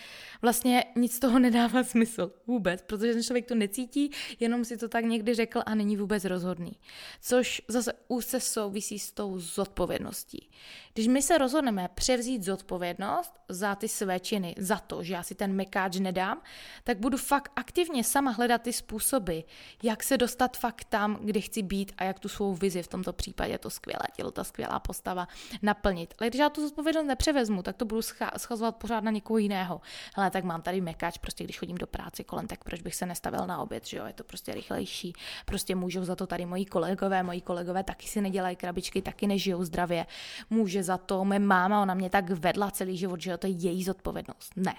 vlastně 0.43 0.85
nic 0.97 1.17
z 1.17 1.19
toho 1.19 1.39
nedává 1.39 1.85
smysl 1.93 2.33
vůbec, 2.47 2.83
protože 2.83 3.13
ten 3.13 3.23
člověk 3.23 3.47
to 3.47 3.55
necítí, 3.55 4.11
jenom 4.41 4.65
si 4.65 4.77
to 4.77 4.89
tak 4.89 5.05
někdy 5.05 5.35
řekl 5.35 5.63
a 5.67 5.75
není 5.75 5.97
vůbec 5.97 6.25
rozhodný. 6.25 6.73
Což 7.21 7.63
zase 7.69 7.93
úzce 8.09 8.41
souvisí 8.41 8.99
s 8.99 9.13
tou 9.13 9.39
zodpovědností. 9.39 10.51
Když 10.95 11.09
my 11.09 11.23
se 11.23 11.39
rozhodneme 11.39 11.89
převzít 11.95 12.43
zodpovědnost 12.43 13.33
za 13.49 13.75
ty 13.75 13.89
své 13.89 14.21
činy, 14.21 14.55
za 14.59 14.77
to, 14.77 15.03
že 15.03 15.15
já 15.15 15.23
si 15.23 15.35
ten 15.35 15.53
mekáč 15.53 15.97
nedám, 15.97 16.43
tak 16.85 16.99
budu 16.99 17.17
fakt 17.17 17.53
aktivně 17.57 18.05
sama 18.05 18.31
hledat 18.31 18.63
ty 18.63 18.73
způsoby, 18.73 19.39
jak 19.83 20.03
se 20.03 20.19
dostat 20.19 20.57
fakt 20.57 20.85
tam, 20.85 21.19
kde 21.23 21.41
chci 21.41 21.63
být 21.63 21.93
a 21.99 22.05
jak 22.05 22.19
tu 22.19 22.29
svou 22.29 22.55
vizi, 22.55 22.83
v 22.83 22.89
tomto 22.89 23.13
případě 23.13 23.59
to 23.59 23.71
skvělé 23.71 24.07
tělo, 24.17 24.31
ta 24.31 24.45
skvělá 24.45 24.79
postava, 24.79 25.29
naplnit. 25.63 26.15
Ale 26.19 26.31
když 26.31 26.41
já 26.41 26.49
tu 26.49 26.61
zodpovědnost 26.61 27.07
nepřevezmu, 27.07 27.63
tak 27.63 27.77
to 27.77 27.85
budu 27.85 28.03
schazovat 28.37 28.77
pořád 28.77 29.02
na 29.03 29.11
někoho 29.11 29.39
jiného. 29.39 29.81
Ale 30.15 30.31
tak 30.31 30.45
mám 30.45 30.63
tady 30.63 30.81
mekáč, 30.81 31.19
prostě 31.19 31.45
když 31.45 31.59
chodím 31.59 31.79
do 31.79 31.87
práce 31.87 32.25
kolem, 32.25 32.47
tak 32.47 32.65
proč 32.65 32.83
bych 32.83 32.95
se 32.95 33.07
nestavil 33.07 33.47
na 33.47 33.59
oběd, 33.59 33.87
že 33.87 33.97
jo, 33.97 34.07
je 34.07 34.13
to 34.13 34.25
prostě 34.25 34.55
rychlejší. 34.55 35.13
Prostě 35.45 35.75
můžou 35.75 36.05
za 36.05 36.17
to 36.17 36.27
tady 36.27 36.47
moji 36.47 36.65
kolegové, 36.65 37.23
moji 37.23 37.41
kolegové 37.41 37.85
taky 37.85 38.07
si 38.07 38.21
nedělají 38.21 38.57
krabičky, 38.57 39.03
taky 39.03 39.27
nežijou 39.27 39.65
zdravě. 39.65 40.07
Může 40.51 40.83
za 40.83 40.99
to 40.99 41.25
moje 41.25 41.39
máma, 41.39 41.83
ona 41.83 41.95
mě 41.95 42.11
tak 42.11 42.31
vedla 42.31 42.71
celý 42.71 42.97
život, 42.97 43.21
že 43.21 43.31
jo, 43.31 43.39
to 43.39 43.47
je 43.47 43.53
její 43.53 43.85
zodpovědnost. 43.85 44.53
Ne. 44.57 44.75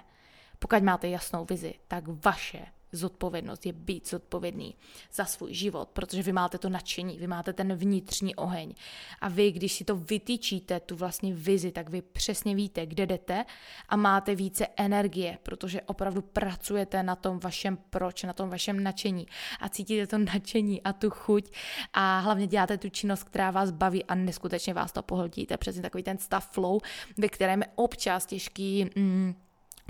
Pokud 0.60 0.84
máte 0.84 1.08
jasnou 1.08 1.46
vizi, 1.46 1.74
tak 1.88 2.03
vaše 2.08 2.65
zodpovědnost 2.94 3.66
je 3.66 3.74
být 3.74 4.10
zodpovědný 4.10 4.76
za 5.14 5.26
svůj 5.26 5.54
život, 5.54 5.90
protože 5.90 6.24
vy 6.24 6.32
máte 6.32 6.58
to 6.58 6.70
nadšení, 6.70 7.18
vy 7.18 7.28
máte 7.28 7.54
ten 7.54 7.76
vnitřní 7.76 8.36
oheň. 8.36 8.74
A 9.22 9.30
vy, 9.30 9.52
když 9.52 9.74
si 9.74 9.84
to 9.84 9.96
vytýčíte, 9.96 10.80
tu 10.80 10.96
vlastně 10.96 11.34
vizi, 11.34 11.72
tak 11.72 11.90
vy 11.90 12.02
přesně 12.02 12.56
víte, 12.56 12.86
kde 12.86 13.06
jdete 13.06 13.46
a 13.90 13.96
máte 13.96 14.36
více 14.36 14.68
energie, 14.78 15.38
protože 15.44 15.82
opravdu 15.82 16.22
pracujete 16.22 17.04
na 17.04 17.16
tom 17.16 17.40
vašem 17.40 17.78
proč, 17.90 18.24
na 18.24 18.34
tom 18.34 18.50
vašem 18.50 18.84
nadšení 18.84 19.28
a 19.60 19.70
cítíte 19.70 20.08
to 20.08 20.18
nadšení 20.18 20.82
a 20.82 20.94
tu 20.94 21.10
chuť 21.10 21.52
a 21.94 22.20
hlavně 22.20 22.48
děláte 22.48 22.78
tu 22.78 22.90
činnost, 22.90 23.24
která 23.24 23.52
vás 23.52 23.72
baví 23.72 24.06
a 24.06 24.16
neskutečně 24.16 24.74
vás 24.74 24.92
to 24.92 25.04
pohltíte. 25.04 25.58
Přesně 25.58 25.82
takový 25.82 26.04
ten 26.04 26.18
stav 26.18 26.52
flow, 26.52 26.80
ve 27.18 27.30
kterém 27.30 27.62
je 27.62 27.68
občas 27.76 28.26
těžký 28.26 28.90
mm, 28.96 29.36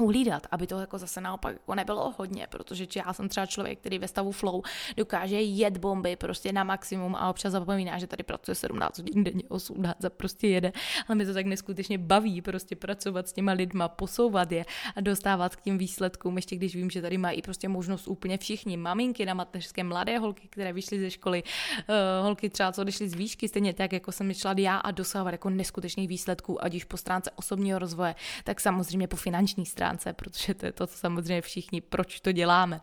uhlídat, 0.02 0.48
aby 0.52 0.68
to 0.68 0.80
jako 0.80 0.98
zase 0.98 1.22
naopak 1.22 1.54
jako 1.54 1.76
nebylo 1.76 2.14
hodně, 2.18 2.48
protože 2.50 2.88
já 2.96 3.14
jsem 3.14 3.30
třeba 3.30 3.46
člověk, 3.46 3.80
který 3.80 4.00
ve 4.00 4.08
stavu 4.08 4.32
flow 4.32 4.62
dokáže 4.98 5.42
jet 5.42 5.78
bomby 5.78 6.16
prostě 6.16 6.52
na 6.52 6.64
maximum 6.64 7.16
a 7.16 7.30
občas 7.30 7.52
zapomíná, 7.52 8.00
že 8.00 8.08
tady 8.08 8.24
pracuje 8.24 8.56
17 8.56 8.98
hodin 8.98 9.24
denně, 9.24 9.44
18 9.48 10.06
a 10.06 10.10
prostě 10.10 10.48
jede, 10.48 10.72
ale 11.08 11.16
mi 11.16 11.26
to 11.26 11.34
tak 11.34 11.46
neskutečně 11.46 11.98
baví 11.98 12.42
prostě 12.42 12.76
pracovat 12.76 13.28
s 13.28 13.34
těma 13.34 13.52
lidma, 13.52 13.88
posouvat 13.88 14.52
je 14.52 14.66
a 14.96 15.02
dostávat 15.02 15.56
k 15.56 15.62
těm 15.62 15.78
výsledkům, 15.78 16.36
ještě 16.36 16.56
když 16.56 16.76
vím, 16.76 16.90
že 16.90 17.02
tady 17.02 17.18
mají 17.18 17.42
prostě 17.42 17.70
možnost 17.70 18.08
úplně 18.08 18.38
všichni, 18.38 18.78
maminky 18.78 19.26
na 19.26 19.34
mateřské, 19.34 19.84
mladé 19.84 20.18
holky, 20.18 20.48
které 20.48 20.74
vyšly 20.74 21.00
ze 21.00 21.12
školy, 21.12 21.44
uh, 21.44 21.96
holky 22.26 22.50
třeba 22.50 22.72
co 22.72 22.82
odešly 22.82 23.10
z 23.10 23.14
výšky, 23.14 23.48
stejně 23.48 23.74
tak, 23.74 23.94
jako 23.94 24.12
jsem 24.12 24.34
šla 24.34 24.56
já 24.58 24.78
a 24.78 24.92
dosahovat 24.92 25.32
jako 25.32 25.50
neskutečných 25.50 26.08
výsledků, 26.08 26.64
ať 26.64 26.76
už 26.76 26.84
po 26.84 26.98
stránce 26.98 27.32
osobního 27.36 27.80
rozvoje, 27.80 28.16
tak 28.44 28.62
samozřejmě 28.62 29.08
po 29.08 29.16
finanční 29.16 29.66
stránce 29.66 29.83
stránce, 29.84 30.14
protože 30.14 30.54
to 30.54 30.66
je 30.66 30.72
to, 30.72 30.88
co 30.88 30.98
samozřejmě 30.98 31.42
všichni, 31.42 31.82
proč 31.82 32.20
to 32.20 32.32
děláme. 32.32 32.82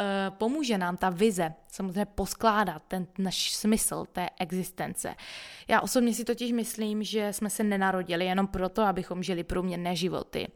Eh, 0.00 0.30
pomůže 0.30 0.78
nám 0.78 0.96
ta 0.96 1.10
vize 1.10 1.54
samozřejmě 1.68 2.04
poskládat 2.04 2.82
ten 2.88 3.06
náš 3.18 3.54
smysl 3.54 4.04
té 4.12 4.28
existence. 4.40 5.14
Já 5.68 5.80
osobně 5.80 6.14
si 6.14 6.24
totiž 6.24 6.52
myslím, 6.52 7.02
že 7.02 7.32
jsme 7.32 7.50
se 7.50 7.64
nenarodili 7.64 8.24
jenom 8.24 8.46
proto, 8.46 8.82
abychom 8.82 9.22
žili 9.22 9.44
průměrné 9.44 9.96
životy. 9.96 10.48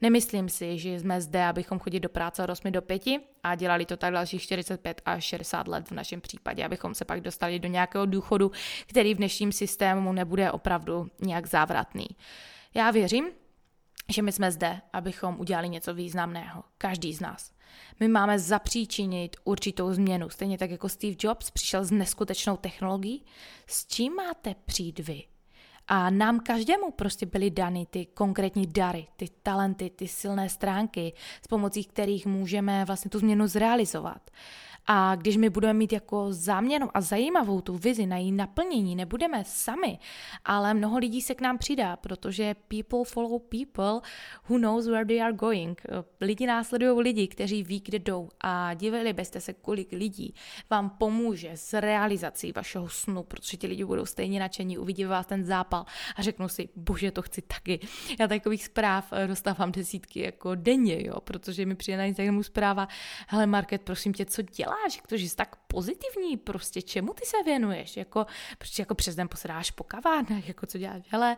Nemyslím 0.00 0.48
si, 0.48 0.78
že 0.78 1.00
jsme 1.00 1.20
zde, 1.20 1.44
abychom 1.44 1.78
chodili 1.78 2.00
do 2.00 2.08
práce 2.08 2.44
od 2.44 2.50
8 2.50 2.72
do 2.72 2.82
5 2.82 3.02
a 3.42 3.54
dělali 3.54 3.86
to 3.86 3.96
tak 3.96 4.12
dalších 4.12 4.42
45 4.42 5.02
až 5.04 5.24
60 5.24 5.68
let 5.68 5.88
v 5.88 5.94
našem 5.94 6.20
případě, 6.20 6.64
abychom 6.64 6.94
se 6.94 7.04
pak 7.04 7.20
dostali 7.20 7.58
do 7.58 7.68
nějakého 7.68 8.06
důchodu, 8.06 8.52
který 8.86 9.14
v 9.14 9.16
dnešním 9.16 9.52
systému 9.52 10.12
nebude 10.12 10.52
opravdu 10.52 11.10
nějak 11.20 11.46
závratný. 11.46 12.06
Já 12.74 12.90
věřím, 12.90 13.24
že 14.08 14.22
my 14.22 14.32
jsme 14.32 14.52
zde, 14.52 14.80
abychom 14.92 15.40
udělali 15.40 15.68
něco 15.68 15.94
významného. 15.94 16.64
Každý 16.78 17.14
z 17.14 17.20
nás. 17.20 17.52
My 18.00 18.08
máme 18.08 18.38
zapříčinit 18.38 19.36
určitou 19.44 19.92
změnu. 19.92 20.30
Stejně 20.30 20.58
tak 20.58 20.70
jako 20.70 20.88
Steve 20.88 21.16
Jobs 21.18 21.50
přišel 21.50 21.84
s 21.84 21.90
neskutečnou 21.90 22.56
technologií. 22.56 23.24
S 23.66 23.86
čím 23.86 24.14
máte 24.14 24.54
přijít 24.66 24.98
vy? 24.98 25.22
A 25.88 26.10
nám 26.10 26.40
každému 26.40 26.90
prostě 26.90 27.26
byly 27.26 27.50
dany 27.50 27.86
ty 27.90 28.06
konkrétní 28.06 28.66
dary, 28.66 29.06
ty 29.16 29.28
talenty, 29.42 29.90
ty 29.90 30.08
silné 30.08 30.48
stránky, 30.48 31.12
s 31.44 31.46
pomocí 31.48 31.84
kterých 31.84 32.26
můžeme 32.26 32.84
vlastně 32.84 33.10
tu 33.10 33.18
změnu 33.18 33.46
zrealizovat. 33.46 34.30
A 34.86 35.14
když 35.14 35.36
my 35.36 35.50
budeme 35.50 35.78
mít 35.78 35.92
jako 35.92 36.26
záměrnou 36.30 36.90
a 36.94 37.00
zajímavou 37.00 37.60
tu 37.60 37.76
vizi 37.76 38.06
na 38.06 38.16
její 38.16 38.32
naplnění, 38.32 38.96
nebudeme 38.96 39.44
sami, 39.46 39.98
ale 40.44 40.74
mnoho 40.74 40.98
lidí 40.98 41.22
se 41.22 41.34
k 41.34 41.40
nám 41.40 41.58
přidá, 41.58 41.96
protože 41.96 42.54
people 42.68 43.04
follow 43.04 43.40
people 43.40 44.00
who 44.48 44.58
knows 44.58 44.86
where 44.86 45.04
they 45.04 45.22
are 45.22 45.32
going. 45.32 45.82
Lidi 46.20 46.46
následují 46.46 47.02
lidi, 47.02 47.28
kteří 47.28 47.62
ví, 47.62 47.80
kde 47.80 47.98
jdou 47.98 48.28
a 48.40 48.74
divili 48.74 49.12
byste 49.12 49.40
se, 49.40 49.52
kolik 49.52 49.92
lidí 49.92 50.34
vám 50.70 50.90
pomůže 50.90 51.50
s 51.54 51.80
realizací 51.80 52.52
vašeho 52.52 52.88
snu, 52.88 53.22
protože 53.22 53.56
ti 53.56 53.66
lidi 53.66 53.84
budou 53.84 54.06
stejně 54.06 54.40
nadšení, 54.40 54.78
uvidí 54.78 55.04
vás 55.04 55.26
ten 55.26 55.44
zápal 55.44 55.86
a 56.16 56.22
řeknou 56.22 56.48
si, 56.48 56.68
bože, 56.76 57.10
to 57.10 57.22
chci 57.22 57.42
taky. 57.42 57.80
Já 58.20 58.28
takových 58.28 58.64
zpráv 58.64 59.12
eh, 59.12 59.26
dostávám 59.26 59.72
desítky 59.72 60.20
jako 60.20 60.54
denně, 60.54 61.06
jo, 61.06 61.20
protože 61.20 61.66
mi 61.66 61.74
přijde 61.74 61.98
na 61.98 62.04
Instagramu 62.04 62.42
zpráva, 62.42 62.88
hele 63.28 63.46
Market, 63.46 63.82
prosím 63.82 64.12
tě, 64.12 64.24
co 64.24 64.42
děláš? 64.42 64.71
Děláš, 64.72 64.96
jak 64.96 65.06
to, 65.06 65.16
že 65.16 65.28
jsi 65.28 65.36
tak 65.36 65.56
pozitivní, 65.56 66.36
prostě 66.36 66.82
čemu 66.82 67.12
ty 67.14 67.26
se 67.26 67.36
věnuješ, 67.44 67.96
jako, 67.96 68.26
prostě 68.58 68.82
jako 68.82 68.94
přes 68.94 69.14
den 69.14 69.28
posedáš 69.28 69.70
po 69.70 69.84
kavárnách, 69.84 70.48
jako 70.48 70.66
co 70.66 70.78
děláš, 70.78 71.02
hele, 71.08 71.36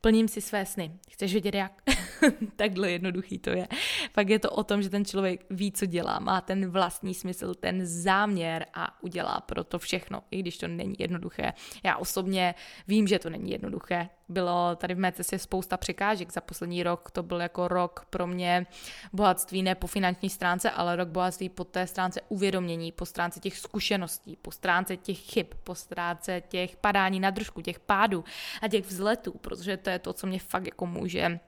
plním 0.00 0.28
si 0.28 0.40
své 0.40 0.66
sny, 0.66 0.98
chceš 1.10 1.32
vědět 1.32 1.54
jak? 1.54 1.82
Takhle 2.56 2.90
jednoduchý 2.90 3.38
to 3.38 3.50
je. 3.50 3.68
Pak 4.12 4.28
je 4.28 4.38
to 4.38 4.50
o 4.50 4.64
tom, 4.64 4.82
že 4.82 4.90
ten 4.90 5.04
člověk 5.04 5.46
ví, 5.50 5.72
co 5.72 5.86
dělá, 5.86 6.18
má 6.18 6.40
ten 6.40 6.70
vlastní 6.70 7.14
smysl, 7.14 7.54
ten 7.54 7.86
záměr 7.86 8.66
a 8.74 9.02
udělá 9.02 9.40
pro 9.40 9.64
to 9.64 9.78
všechno, 9.78 10.22
i 10.30 10.38
když 10.38 10.58
to 10.58 10.68
není 10.68 10.94
jednoduché. 10.98 11.52
Já 11.84 11.96
osobně 11.96 12.54
vím, 12.88 13.06
že 13.06 13.18
to 13.18 13.30
není 13.30 13.50
jednoduché, 13.50 14.08
bylo 14.28 14.76
tady 14.76 14.94
v 14.94 14.98
mé 14.98 15.12
cestě 15.12 15.38
spousta 15.38 15.76
překážek 15.76 16.32
za 16.32 16.40
poslední 16.40 16.82
rok. 16.82 17.10
To 17.10 17.22
byl 17.22 17.40
jako 17.40 17.68
rok 17.68 18.06
pro 18.10 18.26
mě 18.26 18.66
bohatství 19.12 19.62
ne 19.62 19.74
po 19.74 19.86
finanční 19.86 20.30
stránce, 20.30 20.70
ale 20.70 20.96
rok 20.96 21.08
bohatství 21.08 21.48
po 21.48 21.64
té 21.64 21.86
stránce 21.86 22.20
uvědomění, 22.28 22.92
po 22.92 23.06
stránce 23.06 23.40
těch 23.40 23.58
zkušeností, 23.58 24.36
po 24.36 24.50
stránce 24.50 24.96
těch 24.96 25.18
chyb, 25.18 25.46
po 25.64 25.74
stránce 25.74 26.42
těch 26.48 26.76
padání 26.76 27.20
na 27.20 27.30
držku, 27.30 27.60
těch 27.60 27.80
pádů 27.80 28.24
a 28.62 28.68
těch 28.68 28.86
vzletů, 28.86 29.32
protože 29.32 29.76
to 29.76 29.90
je 29.90 29.98
to, 29.98 30.12
co 30.12 30.26
mě 30.26 30.38
fakt 30.38 30.66
jako 30.66 30.86
může 30.86 31.40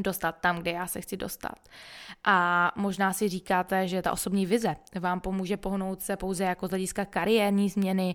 dostat 0.00 0.32
tam, 0.40 0.58
kde 0.58 0.70
já 0.70 0.86
se 0.86 1.00
chci 1.00 1.16
dostat. 1.16 1.68
A 2.24 2.70
možná 2.76 3.12
si 3.12 3.28
říkáte, 3.28 3.88
že 3.88 4.02
ta 4.02 4.12
osobní 4.12 4.46
vize 4.46 4.76
vám 5.00 5.20
pomůže 5.20 5.56
pohnout 5.56 6.02
se 6.02 6.16
pouze 6.16 6.44
jako 6.44 6.66
z 6.66 6.70
hlediska 6.70 7.04
kariérní 7.04 7.68
změny, 7.68 8.14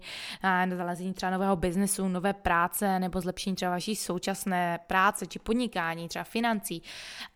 zalezení 0.77 1.13
třeba 1.13 1.31
nového 1.31 1.55
biznesu, 1.55 2.07
nové 2.07 2.34
práce 2.34 3.00
nebo 3.00 3.22
zlepšení 3.22 3.55
třeba 3.55 3.72
vaší 3.72 3.96
současné 3.96 4.79
práce 4.88 5.27
či 5.27 5.39
podnikání, 5.39 6.07
třeba 6.07 6.24
financí 6.24 6.84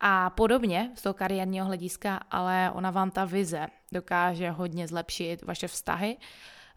a 0.00 0.30
podobně 0.30 0.90
z 0.94 1.02
toho 1.02 1.14
kariérního 1.14 1.66
hlediska, 1.66 2.20
ale 2.30 2.70
ona 2.74 2.90
vám 2.90 3.10
ta 3.10 3.24
vize 3.24 3.66
dokáže 3.92 4.50
hodně 4.50 4.88
zlepšit 4.88 5.42
vaše 5.42 5.68
vztahy, 5.68 6.16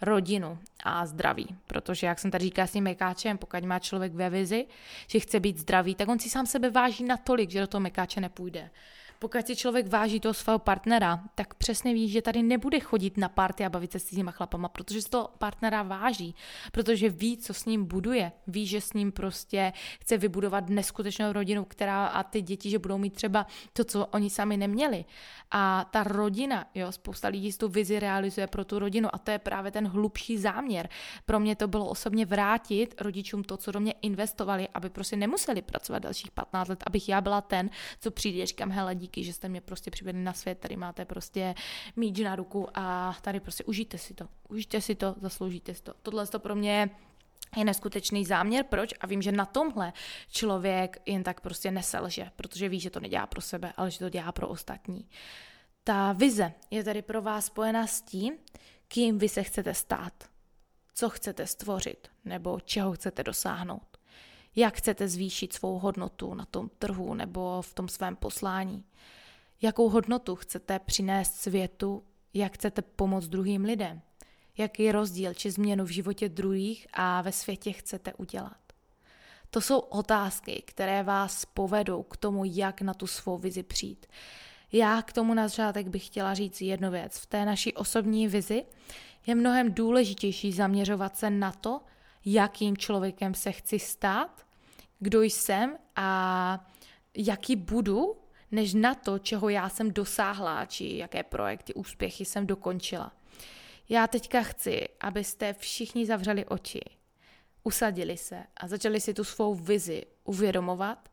rodinu 0.02 0.60
a 0.84 1.06
zdraví. 1.06 1.56
Protože, 1.68 2.08
jak 2.08 2.20
jsem 2.20 2.32
tady 2.32 2.46
říkala 2.46 2.68
s 2.68 2.72
tím 2.72 2.84
mekáčem, 2.84 3.38
pokud 3.38 3.64
má 3.64 3.80
člověk 3.80 4.14
ve 4.14 4.30
vizi, 4.30 4.66
že 5.08 5.20
chce 5.20 5.40
být 5.40 5.58
zdravý, 5.58 5.96
tak 5.96 6.10
on 6.10 6.20
si 6.20 6.30
sám 6.30 6.46
sebe 6.46 6.70
váží 6.70 7.04
natolik, 7.04 7.50
že 7.50 7.60
do 7.60 7.68
toho 7.68 7.82
mekáče 7.82 8.22
nepůjde. 8.22 8.70
Pokud 9.19 9.48
si 9.48 9.55
člověk 9.55 9.88
váží 9.88 10.19
toho 10.19 10.34
svého 10.34 10.60
partnera, 10.60 11.24
tak 11.36 11.53
přesně 11.53 11.93
ví, 11.93 12.10
že 12.10 12.22
tady 12.22 12.43
nebude 12.43 12.79
chodit 12.79 13.17
na 13.17 13.29
party 13.29 13.65
a 13.65 13.69
bavit 13.69 13.91
se 13.91 14.00
s 14.00 14.05
těma 14.05 14.31
chlapama, 14.31 14.69
protože 14.69 15.01
si 15.01 15.10
to 15.10 15.29
partnera 15.38 15.84
váží, 15.84 16.36
protože 16.72 17.10
ví, 17.10 17.38
co 17.38 17.53
s 17.53 17.65
ním 17.65 17.86
buduje, 17.86 18.31
ví, 18.48 18.67
že 18.67 18.81
s 18.81 18.93
ním 18.93 19.12
prostě 19.12 19.74
chce 20.00 20.17
vybudovat 20.17 20.69
neskutečnou 20.69 21.31
rodinu, 21.31 21.65
která 21.65 22.05
a 22.05 22.24
ty 22.24 22.41
děti, 22.41 22.69
že 22.69 22.79
budou 22.79 22.98
mít 22.98 23.13
třeba 23.13 23.48
to, 23.74 23.84
co 23.84 24.05
oni 24.05 24.29
sami 24.29 24.57
neměli. 24.57 25.05
A 25.51 25.89
ta 25.91 26.03
rodina, 26.03 26.65
jo, 26.75 26.91
spousta 26.91 27.27
lidí 27.27 27.51
si 27.51 27.57
tu 27.57 27.67
vizi 27.67 28.00
realizuje 28.00 28.48
pro 28.48 28.65
tu 28.65 28.79
rodinu 28.79 29.10
a 29.15 29.17
to 29.17 29.31
je 29.31 29.39
právě 29.39 29.72
ten 29.72 29.88
hlubší 29.88 30.38
záměr. 30.38 30.89
Pro 31.25 31.39
mě 31.39 31.55
to 31.55 31.67
bylo 31.67 31.89
osobně 31.89 32.25
vrátit 32.25 33.01
rodičům 33.01 33.43
to, 33.43 33.57
co 33.57 33.72
do 33.72 33.79
mě 33.79 33.93
investovali, 34.01 34.67
aby 34.74 34.89
prostě 34.89 35.15
nemuseli 35.15 35.62
pracovat 35.62 36.00
dalších 36.00 36.31
15 36.31 36.67
let, 36.67 36.84
abych 36.88 37.10
já 37.10 37.22
byla 37.22 37.41
ten, 37.41 37.69
co 38.00 38.12
přijde, 38.12 38.45
říkám, 38.45 38.72
hele, 38.72 38.95
díky, 39.05 39.24
že 39.24 39.33
jste 39.33 39.50
mě 39.50 39.62
prostě 39.62 39.91
přivedli 39.91 40.24
na 40.24 40.33
svět, 40.33 40.59
tady 40.59 40.75
máte 40.75 41.05
prostě 41.05 41.55
míč 41.95 42.19
na 42.19 42.35
ruku 42.35 42.67
a 42.74 43.15
tady 43.21 43.39
prostě 43.39 43.63
užijte 43.63 43.97
si 43.97 44.13
to, 44.13 44.27
užijte 44.50 44.81
si 44.81 44.95
to, 44.95 45.15
zasloužíte 45.21 45.74
si 45.74 45.83
to. 45.83 45.93
Tohle 46.01 46.27
to 46.27 46.39
pro 46.39 46.55
mě 46.55 46.89
je 47.57 47.65
neskutečný 47.65 48.25
záměr, 48.25 48.65
proč? 48.69 48.93
A 49.00 49.07
vím, 49.07 49.21
že 49.21 49.31
na 49.31 49.45
tomhle 49.45 49.93
člověk 50.31 51.01
jen 51.05 51.24
tak 51.24 51.41
prostě 51.41 51.71
neselže, 51.71 52.31
protože 52.35 52.69
ví, 52.69 52.79
že 52.79 52.89
to 52.89 53.00
nedělá 53.00 53.27
pro 53.27 53.41
sebe, 53.41 53.74
ale 53.77 53.91
že 53.91 54.00
to 54.00 54.09
dělá 54.09 54.31
pro 54.31 54.47
ostatní. 54.47 55.09
Ta 55.83 56.13
vize 56.13 56.53
je 56.71 56.83
tady 56.83 57.01
pro 57.01 57.21
vás 57.21 57.45
spojená 57.45 57.88
s 57.88 58.01
tím, 58.01 58.33
kým 58.88 59.17
vy 59.17 59.29
se 59.29 59.43
chcete 59.43 59.74
stát, 59.74 60.13
co 60.93 61.09
chcete 61.09 61.47
stvořit 61.47 62.07
nebo 62.25 62.59
čeho 62.59 62.91
chcete 62.91 63.24
dosáhnout, 63.24 63.95
jak 64.55 64.77
chcete 64.77 65.07
zvýšit 65.07 65.53
svou 65.53 65.79
hodnotu 65.79 66.33
na 66.33 66.45
tom 66.45 66.69
trhu 66.79 67.13
nebo 67.13 67.62
v 67.62 67.74
tom 67.74 67.88
svém 67.88 68.15
poslání, 68.15 68.83
jakou 69.62 69.89
hodnotu 69.89 70.35
chcete 70.35 70.79
přinést 70.79 71.35
světu, 71.35 72.03
jak 72.33 72.53
chcete 72.53 72.81
pomoct 72.81 73.27
druhým 73.27 73.63
lidem, 73.63 74.01
jaký 74.57 74.91
rozdíl 74.91 75.33
či 75.33 75.51
změnu 75.51 75.85
v 75.85 75.89
životě 75.89 76.29
druhých 76.29 76.88
a 76.93 77.21
ve 77.21 77.31
světě 77.31 77.71
chcete 77.71 78.13
udělat. 78.13 78.57
To 79.50 79.62
jsou 79.62 79.79
otázky, 79.79 80.63
které 80.67 81.03
vás 81.03 81.45
povedou 81.45 82.03
k 82.03 82.17
tomu, 82.17 82.45
jak 82.45 82.81
na 82.81 82.93
tu 82.93 83.07
svou 83.07 83.38
vizi 83.38 83.63
přijít. 83.63 84.05
Já 84.71 85.01
k 85.01 85.13
tomu 85.13 85.33
na 85.33 85.47
začátek 85.47 85.88
bych 85.88 86.05
chtěla 86.05 86.33
říct 86.33 86.62
jednu 86.62 86.91
věc. 86.91 87.17
V 87.17 87.25
té 87.25 87.45
naší 87.45 87.74
osobní 87.74 88.27
vizi 88.27 88.65
je 89.27 89.35
mnohem 89.35 89.74
důležitější 89.74 90.51
zaměřovat 90.51 91.17
se 91.17 91.29
na 91.29 91.51
to, 91.51 91.81
jakým 92.25 92.77
člověkem 92.77 93.33
se 93.33 93.51
chci 93.51 93.79
stát, 93.79 94.45
kdo 95.00 95.22
jsem 95.22 95.78
a 95.96 96.72
jaký 97.18 97.56
budu, 97.56 98.18
než 98.52 98.74
na 98.74 98.96
to, 98.96 99.20
čeho 99.20 99.50
já 99.50 99.70
jsem 99.70 99.92
dosáhla, 99.92 100.66
či 100.66 100.98
jaké 100.98 101.24
projekty, 101.24 101.74
úspěchy 101.74 102.25
jsem 102.25 102.48
dokončila. 102.48 103.12
Já 103.90 104.08
teďka 104.08 104.42
chci, 104.42 104.88
abyste 105.00 105.54
všichni 105.54 106.06
zavřeli 106.06 106.46
oči, 106.46 106.82
usadili 107.64 108.18
se 108.18 108.44
a 108.58 108.68
začali 108.68 109.02
si 109.02 109.14
tu 109.14 109.24
svou 109.24 109.56
vizi 109.56 110.06
uvědomovat 110.24 111.10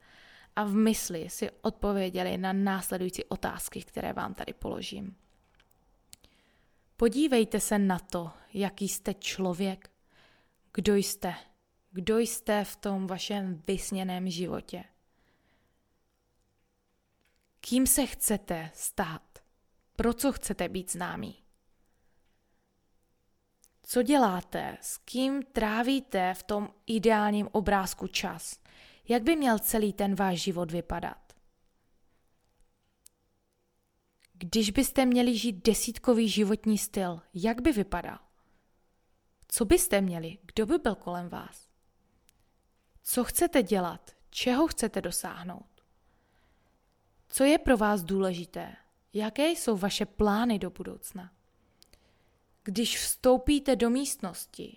a 0.56 0.64
v 0.64 0.74
mysli 0.74 1.30
si 1.30 1.50
odpověděli 1.62 2.38
na 2.38 2.52
následující 2.52 3.24
otázky, 3.24 3.82
které 3.82 4.12
vám 4.12 4.34
tady 4.34 4.52
položím. 4.52 5.16
Podívejte 6.96 7.60
se 7.60 7.78
na 7.78 7.98
to, 7.98 8.30
jaký 8.54 8.88
jste 8.88 9.14
člověk, 9.14 9.90
kdo 10.74 10.94
jste, 10.94 11.34
kdo 11.92 12.18
jste 12.18 12.64
v 12.64 12.76
tom 12.76 13.06
vašem 13.06 13.62
vysněném 13.66 14.30
životě. 14.30 14.84
Kým 17.60 17.86
se 17.86 18.06
chcete 18.06 18.70
stát? 18.74 19.38
Pro 19.96 20.14
co 20.14 20.32
chcete 20.32 20.68
být 20.68 20.92
známý? 20.92 21.42
Co 23.82 24.02
děláte? 24.02 24.78
S 24.80 24.98
kým 24.98 25.42
trávíte 25.42 26.34
v 26.34 26.42
tom 26.42 26.68
ideálním 26.86 27.48
obrázku 27.52 28.06
čas? 28.06 28.60
Jak 29.08 29.22
by 29.22 29.36
měl 29.36 29.58
celý 29.58 29.92
ten 29.92 30.14
váš 30.14 30.42
život 30.42 30.70
vypadat? 30.70 31.32
Když 34.32 34.70
byste 34.70 35.06
měli 35.06 35.38
žít 35.38 35.64
desítkový 35.64 36.28
životní 36.28 36.78
styl, 36.78 37.20
jak 37.34 37.62
by 37.62 37.72
vypadal? 37.72 38.18
Co 39.48 39.64
byste 39.64 40.00
měli? 40.00 40.38
Kdo 40.42 40.66
by 40.66 40.78
byl 40.78 40.94
kolem 40.94 41.28
vás? 41.28 41.71
Co 43.02 43.24
chcete 43.24 43.62
dělat? 43.62 44.10
Čeho 44.30 44.66
chcete 44.66 45.00
dosáhnout? 45.00 45.84
Co 47.28 47.44
je 47.44 47.58
pro 47.58 47.76
vás 47.76 48.02
důležité? 48.02 48.76
Jaké 49.12 49.48
jsou 49.48 49.76
vaše 49.76 50.06
plány 50.06 50.58
do 50.58 50.70
budoucna? 50.70 51.32
Když 52.62 52.98
vstoupíte 52.98 53.76
do 53.76 53.90
místnosti, 53.90 54.76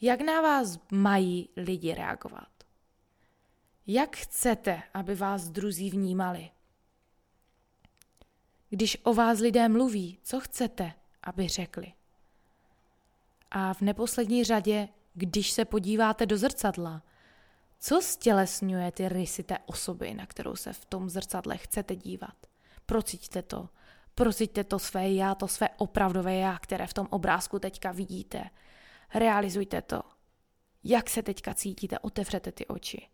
jak 0.00 0.20
na 0.20 0.40
vás 0.40 0.78
mají 0.92 1.48
lidi 1.56 1.94
reagovat? 1.94 2.48
Jak 3.86 4.16
chcete, 4.16 4.82
aby 4.94 5.14
vás 5.14 5.48
druzí 5.48 5.90
vnímali? 5.90 6.50
Když 8.70 8.98
o 9.02 9.14
vás 9.14 9.38
lidé 9.38 9.68
mluví, 9.68 10.18
co 10.22 10.40
chcete, 10.40 10.92
aby 11.22 11.48
řekli? 11.48 11.92
A 13.50 13.74
v 13.74 13.80
neposlední 13.80 14.44
řadě, 14.44 14.88
když 15.14 15.50
se 15.50 15.64
podíváte 15.64 16.26
do 16.26 16.38
zrcadla, 16.38 17.02
co 17.84 18.02
stělesňuje 18.02 18.92
ty 18.92 19.08
rysy 19.08 19.42
té 19.42 19.58
osoby, 19.66 20.14
na 20.14 20.26
kterou 20.26 20.56
se 20.56 20.72
v 20.72 20.84
tom 20.84 21.10
zrcadle 21.10 21.56
chcete 21.56 21.96
dívat? 21.96 22.34
Prociťte 22.86 23.42
to. 23.42 23.68
Prociťte 24.14 24.64
to 24.64 24.78
své 24.78 25.10
já, 25.10 25.34
to 25.34 25.48
své 25.48 25.68
opravdové 25.68 26.34
já, 26.34 26.58
které 26.58 26.86
v 26.86 26.94
tom 26.94 27.06
obrázku 27.10 27.58
teďka 27.58 27.92
vidíte. 27.92 28.50
Realizujte 29.14 29.82
to. 29.82 30.02
Jak 30.84 31.10
se 31.10 31.22
teďka 31.22 31.54
cítíte, 31.54 31.98
otevřete 31.98 32.52
ty 32.52 32.66
oči. 32.66 33.08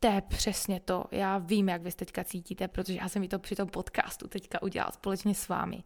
To 0.00 0.06
je 0.06 0.20
přesně 0.20 0.80
to. 0.80 1.04
Já 1.10 1.38
vím, 1.38 1.68
jak 1.68 1.82
vy 1.82 1.90
se 1.90 1.96
teďka 1.96 2.24
cítíte, 2.24 2.68
protože 2.68 2.94
já 2.94 3.08
jsem 3.08 3.22
mi 3.22 3.28
to 3.28 3.38
při 3.38 3.56
tom 3.56 3.68
podcastu 3.68 4.28
teďka 4.28 4.62
udělala 4.62 4.92
společně 4.92 5.34
s 5.34 5.48
vámi. 5.48 5.84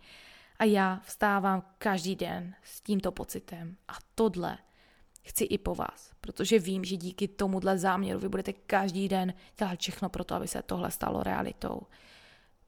A 0.58 0.64
já 0.64 1.00
vstávám 1.04 1.74
každý 1.78 2.16
den 2.16 2.54
s 2.62 2.80
tímto 2.80 3.12
pocitem. 3.12 3.76
A 3.88 3.92
tohle 4.14 4.58
chci 5.26 5.44
i 5.44 5.58
po 5.58 5.74
vás, 5.74 6.10
protože 6.20 6.58
vím, 6.58 6.84
že 6.84 6.96
díky 6.96 7.28
tomuhle 7.28 7.78
záměru 7.78 8.20
vy 8.20 8.28
budete 8.28 8.52
každý 8.52 9.08
den 9.08 9.34
dělat 9.58 9.80
všechno 9.80 10.08
pro 10.08 10.24
to, 10.24 10.34
aby 10.34 10.48
se 10.48 10.62
tohle 10.62 10.90
stalo 10.90 11.22
realitou. 11.22 11.80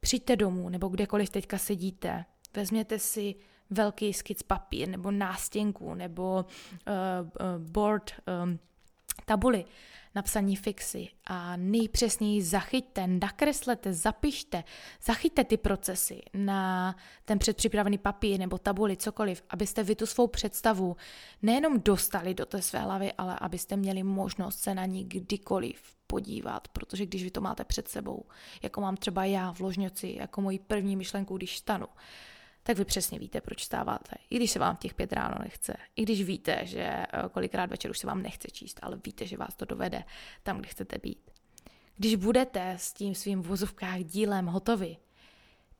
Přijďte 0.01 0.37
domů, 0.37 0.68
nebo 0.68 0.88
kdekoliv 0.88 1.31
teďka 1.31 1.59
sedíte, 1.59 2.25
vezměte 2.57 2.99
si 2.99 3.35
velký 3.71 4.12
skic 4.12 4.42
papír, 4.42 4.88
nebo 4.88 5.11
nástěnku, 5.11 5.94
nebo 5.94 6.44
uh, 6.44 6.94
uh, 7.25 7.68
board 7.68 8.11
um, 8.44 8.59
tabuli 9.24 9.64
napsaní 10.14 10.57
fixy. 10.57 11.09
A 11.26 11.57
nejpřesněji 11.57 12.42
zachyťte, 12.42 13.07
nakreslete, 13.07 13.92
zapište, 13.92 14.64
zachyťte 15.02 15.44
ty 15.44 15.57
procesy 15.57 16.22
na 16.35 16.96
ten 17.24 17.38
předpřipravený 17.38 17.98
papír 17.98 18.38
nebo 18.40 18.59
tabuli, 18.59 18.96
cokoliv, 18.96 19.42
abyste 19.50 19.83
vy 19.83 19.94
tu 19.94 20.07
svou 20.07 20.26
představu 20.26 20.96
nejenom 21.42 21.81
dostali 21.81 22.35
do 22.35 22.46
té 22.46 22.62
své 22.62 22.81
hlavy, 22.81 23.12
ale 23.12 23.38
abyste 23.40 23.76
měli 23.76 24.02
možnost 24.02 24.59
se 24.59 24.74
na 24.74 24.87
ní 24.87 25.04
kdykoliv 25.04 25.83
podívat, 26.07 26.68
protože 26.68 27.07
když 27.07 27.24
vy 27.24 27.31
to 27.31 27.40
máte 27.40 27.64
před 27.64 27.88
sebou, 27.88 28.24
jako 28.62 28.81
mám 28.81 28.96
třeba 28.96 29.24
já 29.24 29.52
v 29.52 29.61
ložňoci, 29.61 30.16
jako 30.18 30.40
moji 30.40 30.59
první 30.59 30.96
myšlenku, 30.96 31.37
když 31.37 31.59
stanu, 31.59 31.87
tak 32.68 32.78
vy 32.78 32.85
přesně 32.85 33.18
víte, 33.18 33.40
proč 33.40 33.64
stáváte. 33.64 34.16
I 34.31 34.37
když 34.37 34.50
se 34.50 34.59
vám 34.59 34.76
těch 34.76 34.94
pět 34.94 35.12
ráno 35.12 35.35
nechce, 35.42 35.76
i 35.96 36.02
když 36.02 36.22
víte, 36.22 36.61
že 36.62 36.83
eh, 36.83 37.07
kolikrát 37.33 37.70
večer 37.70 37.90
už 37.90 37.98
se 37.98 38.07
vám 38.07 38.22
nechce 38.22 38.48
číst, 38.48 38.81
ale 38.83 38.98
víte, 39.04 39.26
že 39.26 39.37
vás 39.37 39.54
to 39.54 39.64
dovede 39.64 40.04
tam, 40.42 40.59
kde 40.59 40.68
chcete 40.68 40.98
být. 40.98 41.31
Když 41.96 42.14
budete 42.14 42.70
s 42.70 42.92
tím 42.92 43.14
svým 43.14 43.42
vozovkách 43.42 43.98
dílem 43.98 44.46
hotovi, 44.46 44.96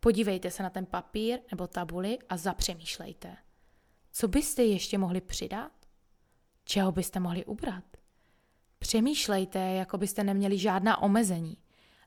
podívejte 0.01 0.51
se 0.51 0.63
na 0.63 0.71
ten 0.71 0.87
papír 0.87 1.41
nebo 1.51 1.67
tabuli 1.67 2.19
a 2.29 2.37
zapřemýšlejte. 2.37 3.37
Co 4.13 4.29
byste 4.29 4.65
ještě 4.65 4.99
mohli 4.99 5.21
přidat? 5.21 5.73
Čeho 6.65 6.93
byste 6.93 7.21
mohli 7.21 7.45
ubrat? 7.45 7.85
Přemýšlejte, 8.79 9.59
jako 9.59 9.99
byste 9.99 10.25
neměli 10.25 10.59
žádná 10.59 11.03
omezení 11.03 11.57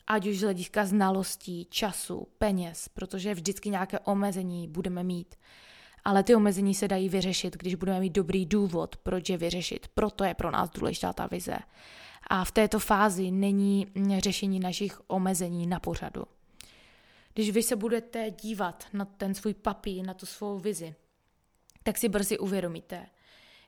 ať 0.08 0.28
už 0.28 0.40
z 0.40 0.42
hlediska 0.42 0.86
znalostí, 0.86 1.68
času, 1.70 2.28
peněz, 2.38 2.88
protože 2.88 3.34
vždycky 3.34 3.70
nějaké 3.70 4.00
omezení 4.00 4.68
budeme 4.68 5.04
mít. 5.04 5.36
Ale 6.04 6.24
ty 6.24 6.36
omezení 6.36 6.76
se 6.76 6.88
dají 6.88 7.10
vyřešit, 7.10 7.58
když 7.58 7.76
budeme 7.76 8.00
mít 8.00 8.14
dobrý 8.14 8.46
důvod, 8.46 8.96
proč 8.98 9.30
je 9.30 9.38
vyřešit. 9.38 9.88
Proto 9.88 10.24
je 10.24 10.34
pro 10.34 10.52
nás 10.52 10.70
důležitá 10.70 11.14
ta 11.14 11.28
vize. 11.28 11.58
A 12.28 12.46
v 12.46 12.52
této 12.52 12.80
fázi 12.80 13.32
není 13.32 13.88
řešení 14.18 14.60
našich 14.60 15.02
omezení 15.08 15.68
na 15.68 15.80
pořadu. 15.80 16.24
Když 17.34 17.50
vy 17.50 17.64
se 17.64 17.76
budete 17.76 18.32
dívat 18.42 18.86
na 18.94 19.06
ten 19.06 19.34
svůj 19.36 19.54
papír, 19.54 20.06
na 20.06 20.14
tu 20.14 20.26
svou 20.26 20.60
vizi, 20.60 20.96
tak 21.84 21.98
si 21.98 22.10
brzy 22.10 22.38
uvědomíte, 22.38 23.06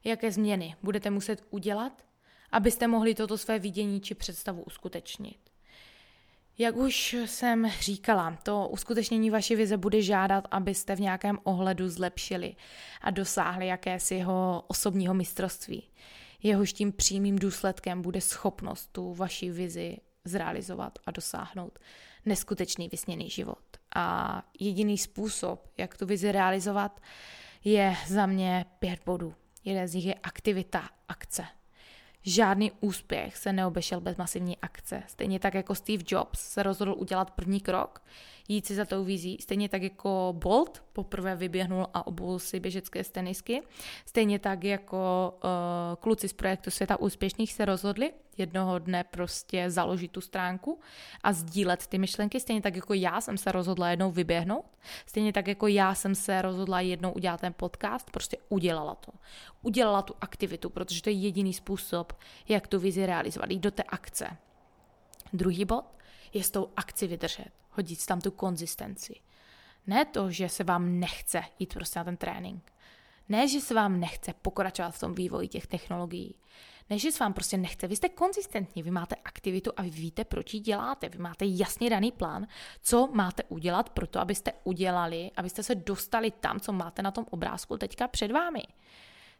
jaké 0.03 0.31
změny 0.31 0.75
budete 0.83 1.09
muset 1.09 1.43
udělat, 1.49 2.05
abyste 2.51 2.87
mohli 2.87 3.15
toto 3.15 3.37
své 3.37 3.59
vidění 3.59 4.01
či 4.01 4.15
představu 4.15 4.61
uskutečnit 4.61 5.52
Jak 6.57 6.75
už 6.75 7.13
jsem 7.25 7.71
říkala, 7.79 8.37
to 8.43 8.67
uskutečnění 8.67 9.29
vaší 9.29 9.55
vize 9.55 9.77
bude 9.77 10.01
žádat, 10.01 10.47
abyste 10.51 10.95
v 10.95 10.99
nějakém 10.99 11.39
ohledu 11.43 11.89
zlepšili 11.89 12.55
a 13.01 13.09
dosáhli 13.09 13.67
jakési 13.67 14.15
jeho 14.15 14.63
osobního 14.67 15.13
mistrovství. 15.13 15.83
Jehož 16.43 16.73
tím 16.73 16.91
přímým 16.91 17.39
důsledkem 17.39 18.01
bude 18.01 18.21
schopnost 18.21 18.89
tu 18.91 19.13
vaši 19.13 19.49
vizi 19.49 19.97
zrealizovat 20.25 20.99
a 21.05 21.11
dosáhnout 21.11 21.79
neskutečný 22.25 22.89
vysněný 22.89 23.29
život. 23.29 23.63
A 23.95 24.43
jediný 24.59 24.97
způsob, 24.97 25.67
jak 25.77 25.97
tu 25.97 26.05
vizi 26.05 26.31
realizovat, 26.31 26.99
je 27.63 27.95
za 28.07 28.25
mě 28.25 28.65
pět 28.79 28.99
bodů. 29.05 29.33
Jeden 29.65 29.87
z 29.87 29.93
nich 29.93 30.05
je 30.05 30.13
aktivita, 30.13 30.89
akce. 31.07 31.43
Žádný 32.25 32.71
úspěch 32.79 33.37
se 33.37 33.53
neobešel 33.53 34.01
bez 34.01 34.17
masivní 34.17 34.57
akce. 34.57 35.03
Stejně 35.07 35.39
tak 35.39 35.53
jako 35.53 35.75
Steve 35.75 36.03
Jobs 36.07 36.39
se 36.39 36.63
rozhodl 36.63 36.95
udělat 36.97 37.31
první 37.31 37.59
krok, 37.59 38.01
jít 38.47 38.65
si 38.65 38.75
za 38.75 38.85
tou 38.85 39.03
vizí. 39.03 39.37
Stejně 39.41 39.69
tak 39.69 39.83
jako 39.83 40.33
Bolt 40.37 40.83
poprvé 40.93 41.35
vyběhnul 41.35 41.87
a 41.93 42.07
obul 42.07 42.39
si 42.39 42.59
běžecké 42.59 43.03
stenisky. 43.03 43.61
Stejně 44.05 44.39
tak 44.39 44.63
jako 44.63 45.33
uh, 45.43 45.49
kluci 45.99 46.27
z 46.27 46.33
projektu 46.33 46.71
Světa 46.71 46.99
úspěšných 46.99 47.53
se 47.53 47.65
rozhodli 47.65 48.13
jednoho 48.37 48.79
dne 48.79 49.03
prostě 49.03 49.69
založit 49.69 50.11
tu 50.11 50.21
stránku 50.21 50.79
a 51.23 51.33
sdílet 51.33 51.87
ty 51.87 51.97
myšlenky. 51.97 52.39
Stejně 52.39 52.61
tak 52.61 52.75
jako 52.75 52.93
já 52.93 53.21
jsem 53.21 53.37
se 53.37 53.51
rozhodla 53.51 53.89
jednou 53.89 54.11
vyběhnout. 54.11 54.65
Stejně 55.05 55.33
tak 55.33 55.47
jako 55.47 55.67
já 55.67 55.95
jsem 55.95 56.15
se 56.15 56.41
rozhodla 56.41 56.81
jednou 56.81 57.11
udělat 57.11 57.41
ten 57.41 57.53
podcast, 57.53 58.11
prostě 58.11 58.37
udělala 58.49 58.95
to. 58.95 59.11
Udělala 59.61 60.01
tu 60.01 60.15
aktivitu, 60.21 60.69
protože 60.69 61.01
to 61.01 61.09
je 61.09 61.15
jediný 61.15 61.53
způsob, 61.53 62.13
jak 62.47 62.67
tu 62.67 62.79
vizi 62.79 63.05
realizovat. 63.05 63.51
Jít 63.51 63.59
do 63.59 63.71
té 63.71 63.83
akce. 63.83 64.37
Druhý 65.33 65.65
bod 65.65 65.85
je 66.33 66.43
s 66.43 66.51
tou 66.51 66.69
akci 66.75 67.07
vydržet 67.07 67.51
hodit 67.73 68.05
tam 68.05 68.21
tu 68.21 68.31
konzistenci. 68.31 69.15
Ne 69.87 70.05
to, 70.05 70.31
že 70.31 70.49
se 70.49 70.63
vám 70.63 70.99
nechce 70.99 71.41
jít 71.59 71.73
prostě 71.73 71.99
na 71.99 72.03
ten 72.03 72.17
trénink. 72.17 72.73
Ne, 73.29 73.47
že 73.47 73.59
se 73.59 73.73
vám 73.73 73.99
nechce 73.99 74.33
pokračovat 74.33 74.91
v 74.91 74.99
tom 74.99 75.15
vývoji 75.15 75.47
těch 75.47 75.67
technologií. 75.67 76.35
Ne, 76.89 76.99
že 76.99 77.11
se 77.11 77.23
vám 77.23 77.33
prostě 77.33 77.57
nechce. 77.57 77.87
Vy 77.87 77.95
jste 77.95 78.09
konzistentní, 78.09 78.83
vy 78.83 78.91
máte 78.91 79.15
aktivitu 79.15 79.71
a 79.77 79.81
vy 79.81 79.89
víte, 79.89 80.23
proč 80.23 80.53
ji 80.53 80.59
děláte. 80.59 81.09
Vy 81.09 81.17
máte 81.17 81.45
jasně 81.47 81.89
daný 81.89 82.11
plán, 82.11 82.47
co 82.81 83.09
máte 83.13 83.43
udělat 83.43 83.89
pro 83.89 84.07
to, 84.07 84.19
abyste 84.19 84.51
udělali, 84.63 85.31
abyste 85.37 85.63
se 85.63 85.75
dostali 85.75 86.31
tam, 86.31 86.59
co 86.59 86.71
máte 86.73 87.01
na 87.01 87.11
tom 87.11 87.25
obrázku 87.29 87.77
teďka 87.77 88.07
před 88.07 88.31
vámi 88.31 88.63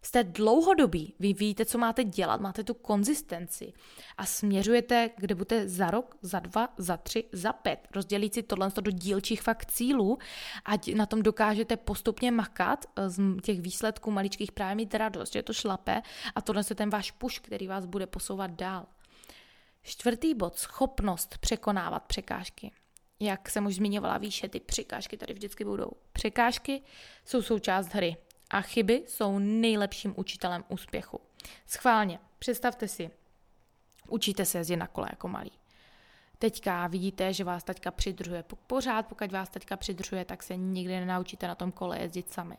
jste 0.04 0.24
dlouhodobí, 0.24 1.14
vy 1.20 1.34
víte, 1.34 1.66
co 1.66 1.78
máte 1.78 2.04
dělat, 2.04 2.42
máte 2.42 2.64
tu 2.64 2.74
konzistenci 2.74 3.74
a 4.18 4.26
směřujete, 4.26 5.10
kde 5.18 5.36
budete 5.36 5.70
za 5.70 5.92
rok, 5.92 6.18
za 6.22 6.40
dva, 6.40 6.70
za 6.78 6.98
tři, 6.98 7.24
za 7.32 7.54
pět. 7.54 7.88
Rozdělit 7.96 8.34
si 8.34 8.44
tohle 8.44 8.72
do 8.82 8.92
dílčích 8.92 9.42
fakt 9.42 9.72
cílů, 9.72 10.18
ať 10.66 10.94
na 10.94 11.06
tom 11.06 11.22
dokážete 11.22 11.78
postupně 11.78 12.32
makat 12.32 12.86
eh, 12.96 13.10
z 13.10 13.42
těch 13.42 13.62
výsledků 13.62 14.12
maličkých 14.12 14.52
právě 14.52 14.76
mít 14.76 14.96
radost, 14.96 15.34
že 15.34 15.40
je 15.40 15.44
to 15.44 15.54
šlape 15.54 16.02
a 16.36 16.42
tohle 16.42 16.64
je 16.70 16.76
ten 16.76 16.90
váš 16.90 17.12
puš, 17.12 17.40
který 17.40 17.68
vás 17.68 17.86
bude 17.86 18.08
posouvat 18.08 18.52
dál. 18.52 18.86
Čtvrtý 19.82 20.34
bod, 20.36 20.58
schopnost 20.58 21.38
překonávat 21.38 22.04
překážky. 22.04 22.72
Jak 23.20 23.50
jsem 23.50 23.66
už 23.66 23.76
zmiňovala 23.76 24.18
výše, 24.18 24.50
ty 24.50 24.60
překážky 24.60 25.18
tady 25.18 25.34
vždycky 25.34 25.66
budou. 25.66 25.92
Překážky 26.12 26.82
jsou 27.26 27.42
součást 27.42 27.88
hry 27.88 28.18
a 28.54 28.62
chyby 28.62 29.04
jsou 29.08 29.40
nejlepším 29.40 30.14
učitelem 30.18 30.64
úspěchu. 30.68 31.20
Schválně, 31.68 32.20
představte 32.40 32.88
si, 32.88 33.12
učíte 34.08 34.46
se 34.46 34.58
jezdit 34.58 34.76
na 34.76 34.88
kole 34.88 35.08
jako 35.12 35.28
malý. 35.28 35.52
Teďka 36.40 36.88
vidíte, 36.88 37.34
že 37.34 37.44
vás 37.44 37.64
taťka 37.64 37.92
přidržuje. 37.92 38.44
Pořád, 38.68 39.08
pokud 39.08 39.32
vás 39.32 39.50
taťka 39.50 39.78
přidržuje, 39.78 40.26
tak 40.26 40.44
se 40.44 40.58
nikdy 40.58 40.94
nenaučíte 41.00 41.48
na 41.48 41.56
tom 41.56 41.72
kole 41.72 42.00
jezdit 42.00 42.34
sami. 42.34 42.58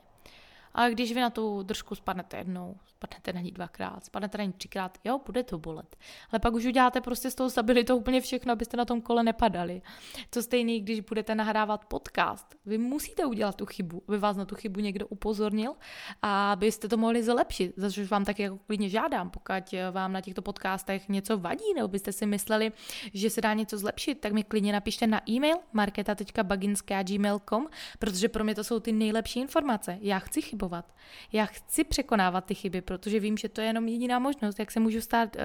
Ale 0.75 0.91
když 0.91 1.13
vy 1.13 1.21
na 1.21 1.31
tu 1.31 1.63
držku 1.63 1.95
spadnete 1.95 2.37
jednou, 2.37 2.77
spadnete 2.87 3.33
na 3.33 3.41
ní 3.41 3.53
dvakrát, 3.53 4.05
spadnete 4.05 4.39
na 4.39 4.45
ní 4.45 4.53
třikrát, 4.53 4.99
jo, 5.05 5.21
bude 5.27 5.43
to 5.43 5.59
bolet. 5.59 5.97
Ale 6.31 6.39
pak 6.41 6.55
už 6.55 6.65
uděláte 6.65 7.01
prostě 7.01 7.31
s 7.31 7.35
tou 7.35 7.51
stabilitou 7.51 7.97
úplně 7.97 8.21
všechno, 8.21 8.53
abyste 8.53 8.77
na 8.77 8.85
tom 8.85 9.01
kole 9.01 9.23
nepadali. 9.23 9.83
To 10.31 10.43
stejný, 10.43 10.81
když 10.81 11.01
budete 11.01 11.35
nahrávat 11.35 11.85
podcast. 11.85 12.55
Vy 12.67 12.79
musíte 12.79 13.27
udělat 13.27 13.57
tu 13.57 13.67
chybu, 13.67 14.03
aby 14.09 14.19
vás 14.19 14.37
na 14.37 14.45
tu 14.45 14.55
chybu 14.55 14.81
někdo 14.81 15.07
upozornil 15.07 15.75
a 16.23 16.53
abyste 16.53 16.89
to 16.89 16.97
mohli 16.97 17.23
zlepšit. 17.23 17.73
Za 17.77 17.91
což 17.91 18.11
vám 18.11 18.25
tak 18.25 18.39
jako 18.39 18.59
klidně 18.67 18.89
žádám, 18.89 19.31
pokud 19.31 19.55
vám 19.91 20.13
na 20.13 20.21
těchto 20.21 20.43
podcastech 20.43 21.09
něco 21.09 21.39
vadí, 21.39 21.75
nebo 21.77 21.89
byste 21.89 22.13
si 22.13 22.27
mysleli, 22.27 22.73
že 23.15 23.31
se 23.31 23.41
dá 23.41 23.55
něco 23.55 23.79
zlepšit, 23.79 24.21
tak 24.21 24.33
mi 24.33 24.45
klidně 24.45 24.73
napište 24.73 25.07
na 25.07 25.31
e-mail 25.31 25.57
marketa.baginská.gmail.com, 25.73 27.67
protože 27.99 28.29
pro 28.29 28.45
mě 28.45 28.55
to 28.55 28.65
jsou 28.65 28.81
ty 28.81 28.93
nejlepší 28.93 29.41
informace. 29.41 29.99
Já 30.01 30.19
chci 30.19 30.43
chybovat. 30.65 30.95
Já 31.33 31.47
chci 31.47 31.85
překonávat 31.85 32.45
ty 32.45 32.55
chyby, 32.55 32.81
protože 32.81 33.21
vím, 33.21 33.37
že 33.37 33.49
to 33.49 33.61
je 33.61 33.67
jenom 33.67 33.89
jediná 33.89 34.19
možnost, 34.19 34.59
jak 34.59 34.71
se 34.71 34.81
můžu 34.81 35.01
stát 35.01 35.37
uh, 35.37 35.43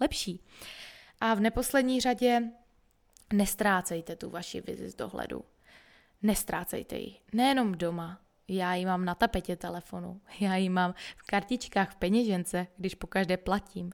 lepší. 0.00 0.40
A 1.20 1.34
v 1.34 1.40
neposlední 1.40 2.00
řadě 2.00 2.42
nestrácejte 3.32 4.16
tu 4.16 4.30
vaši 4.30 4.60
vizi 4.60 4.88
z 4.90 4.94
dohledu. 4.94 5.44
Nestrácejte 6.22 6.96
ji. 6.96 7.16
Nejenom 7.32 7.72
doma, 7.72 8.20
já 8.48 8.74
ji 8.74 8.86
mám 8.86 9.04
na 9.04 9.14
tapetě 9.14 9.56
telefonu, 9.56 10.20
já 10.40 10.56
ji 10.56 10.68
mám 10.68 10.94
v 11.16 11.26
kartičkách, 11.26 11.92
v 11.92 11.96
peněžence, 11.96 12.66
když 12.76 12.94
po 12.94 13.06
každé 13.06 13.36
platím. 13.36 13.92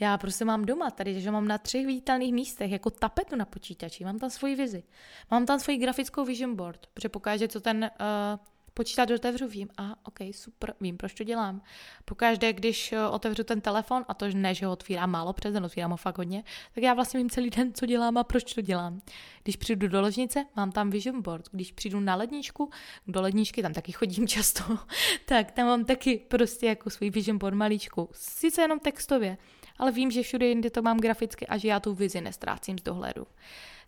Já 0.00 0.18
prostě 0.18 0.44
mám 0.44 0.64
doma 0.64 0.90
tady, 0.90 1.20
že 1.20 1.30
mám 1.30 1.48
na 1.48 1.58
třech 1.58 1.86
viditelných 1.86 2.32
místech 2.32 2.70
jako 2.70 2.90
tapetu 2.90 3.36
na 3.36 3.44
počítači, 3.44 4.04
mám 4.04 4.18
tam 4.18 4.30
svoji 4.30 4.54
vizi. 4.54 4.82
Mám 5.30 5.46
tam 5.46 5.60
svoji 5.60 5.78
grafickou 5.78 6.24
vision 6.24 6.56
board, 6.56 6.86
protože 6.94 7.08
pokaždé, 7.08 7.48
co 7.48 7.60
ten 7.60 7.90
uh, 8.00 8.53
počítač 8.74 9.10
otevřu, 9.10 9.48
vím, 9.48 9.68
a 9.76 10.06
ok, 10.06 10.18
super, 10.32 10.74
vím, 10.80 10.96
proč 10.96 11.14
to 11.14 11.24
dělám. 11.24 11.62
Pokaždé, 12.04 12.52
když 12.52 12.92
eh, 12.92 13.06
otevřu 13.06 13.44
ten 13.44 13.60
telefon, 13.60 14.04
a 14.08 14.14
to 14.14 14.26
ne, 14.34 14.54
že 14.54 14.66
ho 14.66 14.72
otvírám 14.72 15.10
málo 15.10 15.32
přes 15.32 15.52
den, 15.52 15.64
otvírám 15.64 15.90
ho 15.90 15.96
fakt 15.96 16.18
hodně, 16.18 16.44
tak 16.74 16.84
já 16.84 16.94
vlastně 16.94 17.18
vím 17.18 17.30
celý 17.30 17.50
den, 17.50 17.72
co 17.72 17.86
dělám 17.86 18.18
a 18.18 18.24
proč 18.24 18.54
to 18.54 18.60
dělám. 18.60 19.00
Když 19.42 19.56
přijdu 19.56 19.88
do 19.88 20.00
ložnice, 20.00 20.46
mám 20.56 20.72
tam 20.72 20.90
vision 20.90 21.22
board. 21.22 21.48
Když 21.52 21.72
přijdu 21.72 22.00
na 22.00 22.14
ledničku, 22.14 22.70
do 23.06 23.22
ledničky, 23.22 23.62
tam 23.62 23.72
taky 23.72 23.92
chodím 23.92 24.28
často, 24.34 24.78
tak 25.26 25.52
tam 25.52 25.66
mám 25.66 25.84
taky 25.84 26.18
prostě 26.28 26.66
jako 26.66 26.90
svůj 26.90 27.10
vision 27.10 27.38
board 27.38 27.56
maličku. 27.56 28.08
Sice 28.12 28.62
jenom 28.62 28.78
textově, 28.78 29.38
ale 29.78 29.92
vím, 29.92 30.10
že 30.10 30.22
všude 30.22 30.46
jinde 30.46 30.70
to 30.70 30.82
mám 30.82 30.98
graficky 30.98 31.46
a 31.46 31.58
že 31.58 31.68
já 31.68 31.80
tu 31.80 31.94
vizi 31.94 32.20
nestrácím 32.20 32.78
z 32.78 32.82
dohledu. 32.82 33.26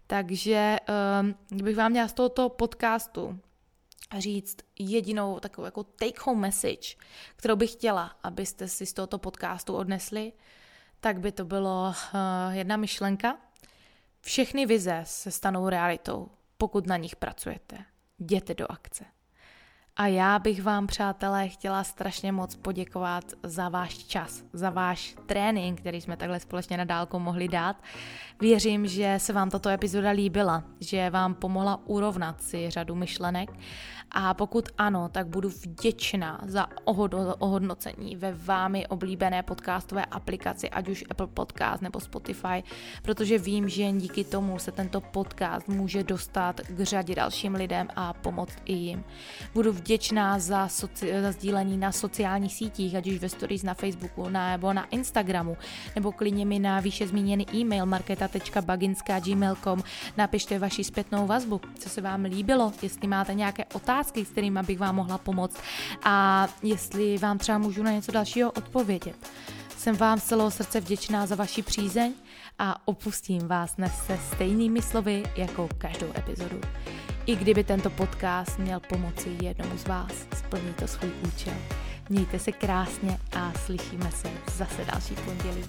Takže 0.06 0.76
um, 1.20 1.34
kdybych 1.48 1.76
vám 1.76 1.90
měla 1.90 2.08
z 2.08 2.12
tohoto 2.12 2.48
podcastu 2.48 3.40
říct 4.18 4.56
jedinou 4.78 5.40
takovou 5.40 5.64
jako 5.64 5.84
take 5.84 6.20
home 6.20 6.40
message, 6.40 6.96
kterou 7.36 7.56
bych 7.56 7.72
chtěla, 7.72 8.16
abyste 8.22 8.68
si 8.68 8.86
z 8.86 8.92
tohoto 8.92 9.18
podcastu 9.18 9.74
odnesli, 9.74 10.32
tak 11.00 11.20
by 11.20 11.32
to 11.32 11.44
bylo 11.44 11.88
uh, 11.88 12.54
jedna 12.54 12.76
myšlenka. 12.76 13.38
Všechny 14.20 14.66
vize 14.66 15.02
se 15.04 15.30
stanou 15.30 15.68
realitou, 15.68 16.28
pokud 16.56 16.86
na 16.86 16.96
nich 16.96 17.16
pracujete. 17.16 17.84
Jděte 18.18 18.54
do 18.54 18.72
akce. 18.72 19.04
A 19.98 20.06
já 20.06 20.38
bych 20.38 20.62
vám, 20.62 20.86
přátelé, 20.86 21.48
chtěla 21.48 21.84
strašně 21.84 22.32
moc 22.32 22.56
poděkovat 22.56 23.24
za 23.42 23.68
váš 23.68 23.98
čas, 23.98 24.42
za 24.52 24.70
váš 24.70 25.14
trénink, 25.26 25.80
který 25.80 26.00
jsme 26.00 26.16
takhle 26.16 26.40
společně 26.40 26.76
na 26.76 26.84
dálku 26.84 27.18
mohli 27.18 27.48
dát. 27.48 27.76
Věřím, 28.40 28.86
že 28.86 29.14
se 29.18 29.32
vám 29.32 29.50
tato 29.50 29.68
epizoda 29.68 30.10
líbila, 30.10 30.64
že 30.80 31.10
vám 31.10 31.34
pomohla 31.34 31.80
urovnat 31.86 32.42
si 32.42 32.70
řadu 32.70 32.94
myšlenek 32.94 33.50
a 34.10 34.34
pokud 34.34 34.68
ano, 34.78 35.08
tak 35.08 35.26
budu 35.26 35.48
vděčná 35.48 36.40
za 36.46 36.66
ohodnocení 37.38 38.16
ve 38.16 38.32
vámi 38.32 38.86
oblíbené 38.86 39.42
podcastové 39.42 40.04
aplikaci, 40.04 40.70
ať 40.70 40.88
už 40.88 41.04
Apple 41.10 41.26
Podcast 41.26 41.82
nebo 41.82 42.00
Spotify, 42.00 42.62
protože 43.02 43.38
vím, 43.38 43.68
že 43.68 43.82
jen 43.82 43.98
díky 43.98 44.24
tomu 44.24 44.58
se 44.58 44.72
tento 44.72 45.00
podcast 45.00 45.68
může 45.68 46.04
dostat 46.04 46.60
k 46.60 46.80
řadě 46.80 47.14
dalším 47.14 47.54
lidem 47.54 47.88
a 47.96 48.12
pomoct 48.12 48.58
i 48.64 48.72
jim. 48.72 49.04
Budu 49.54 49.72
vděčná 49.72 49.85
za, 50.38 50.66
soci- 50.66 51.22
za 51.22 51.32
sdílení 51.32 51.76
na 51.76 51.92
sociálních 51.92 52.54
sítích, 52.54 52.94
ať 52.94 53.06
už 53.06 53.18
ve 53.18 53.28
stories 53.28 53.62
na 53.62 53.74
Facebooku 53.74 54.28
nebo 54.28 54.72
na 54.72 54.84
Instagramu, 54.84 55.56
nebo 55.94 56.12
klidně 56.12 56.46
mi 56.46 56.58
na 56.58 56.80
výše 56.80 57.06
zmíněný 57.06 57.46
e-mail 57.54 57.86
marketa.baginská.gmail.com 57.86 59.82
napište 60.16 60.58
vaši 60.58 60.84
zpětnou 60.84 61.26
vazbu, 61.26 61.60
co 61.78 61.88
se 61.88 62.00
vám 62.00 62.24
líbilo, 62.24 62.72
jestli 62.82 63.08
máte 63.08 63.34
nějaké 63.34 63.64
otázky, 63.64 63.96
otázky, 63.96 64.24
s 64.24 64.28
kterými 64.28 64.62
bych 64.62 64.78
vám 64.78 64.96
mohla 64.96 65.18
pomoct 65.18 65.56
a 66.04 66.48
jestli 66.62 67.18
vám 67.18 67.38
třeba 67.38 67.58
můžu 67.58 67.82
na 67.82 67.90
něco 67.90 68.12
dalšího 68.12 68.50
odpovědět. 68.50 69.16
Jsem 69.76 69.96
vám 69.96 70.20
z 70.20 70.24
celého 70.24 70.50
srdce 70.50 70.80
vděčná 70.80 71.26
za 71.26 71.34
vaši 71.34 71.62
přízeň 71.62 72.12
a 72.58 72.88
opustím 72.88 73.48
vás 73.48 73.74
dnes 73.76 73.92
se 74.06 74.18
stejnými 74.34 74.82
slovy 74.82 75.22
jako 75.36 75.68
každou 75.78 76.06
epizodu. 76.16 76.60
I 77.26 77.36
kdyby 77.36 77.64
tento 77.64 77.90
podcast 77.90 78.58
měl 78.58 78.80
pomoci 78.80 79.36
jednomu 79.42 79.78
z 79.78 79.84
vás, 79.84 80.12
splní 80.36 80.74
to 80.74 80.86
svůj 80.86 81.10
účel. 81.26 81.54
Mějte 82.08 82.38
se 82.38 82.52
krásně 82.52 83.18
a 83.32 83.52
slyšíme 83.52 84.10
se 84.10 84.28
zase 84.56 84.84
další 84.84 85.14
pondělí. 85.14 85.64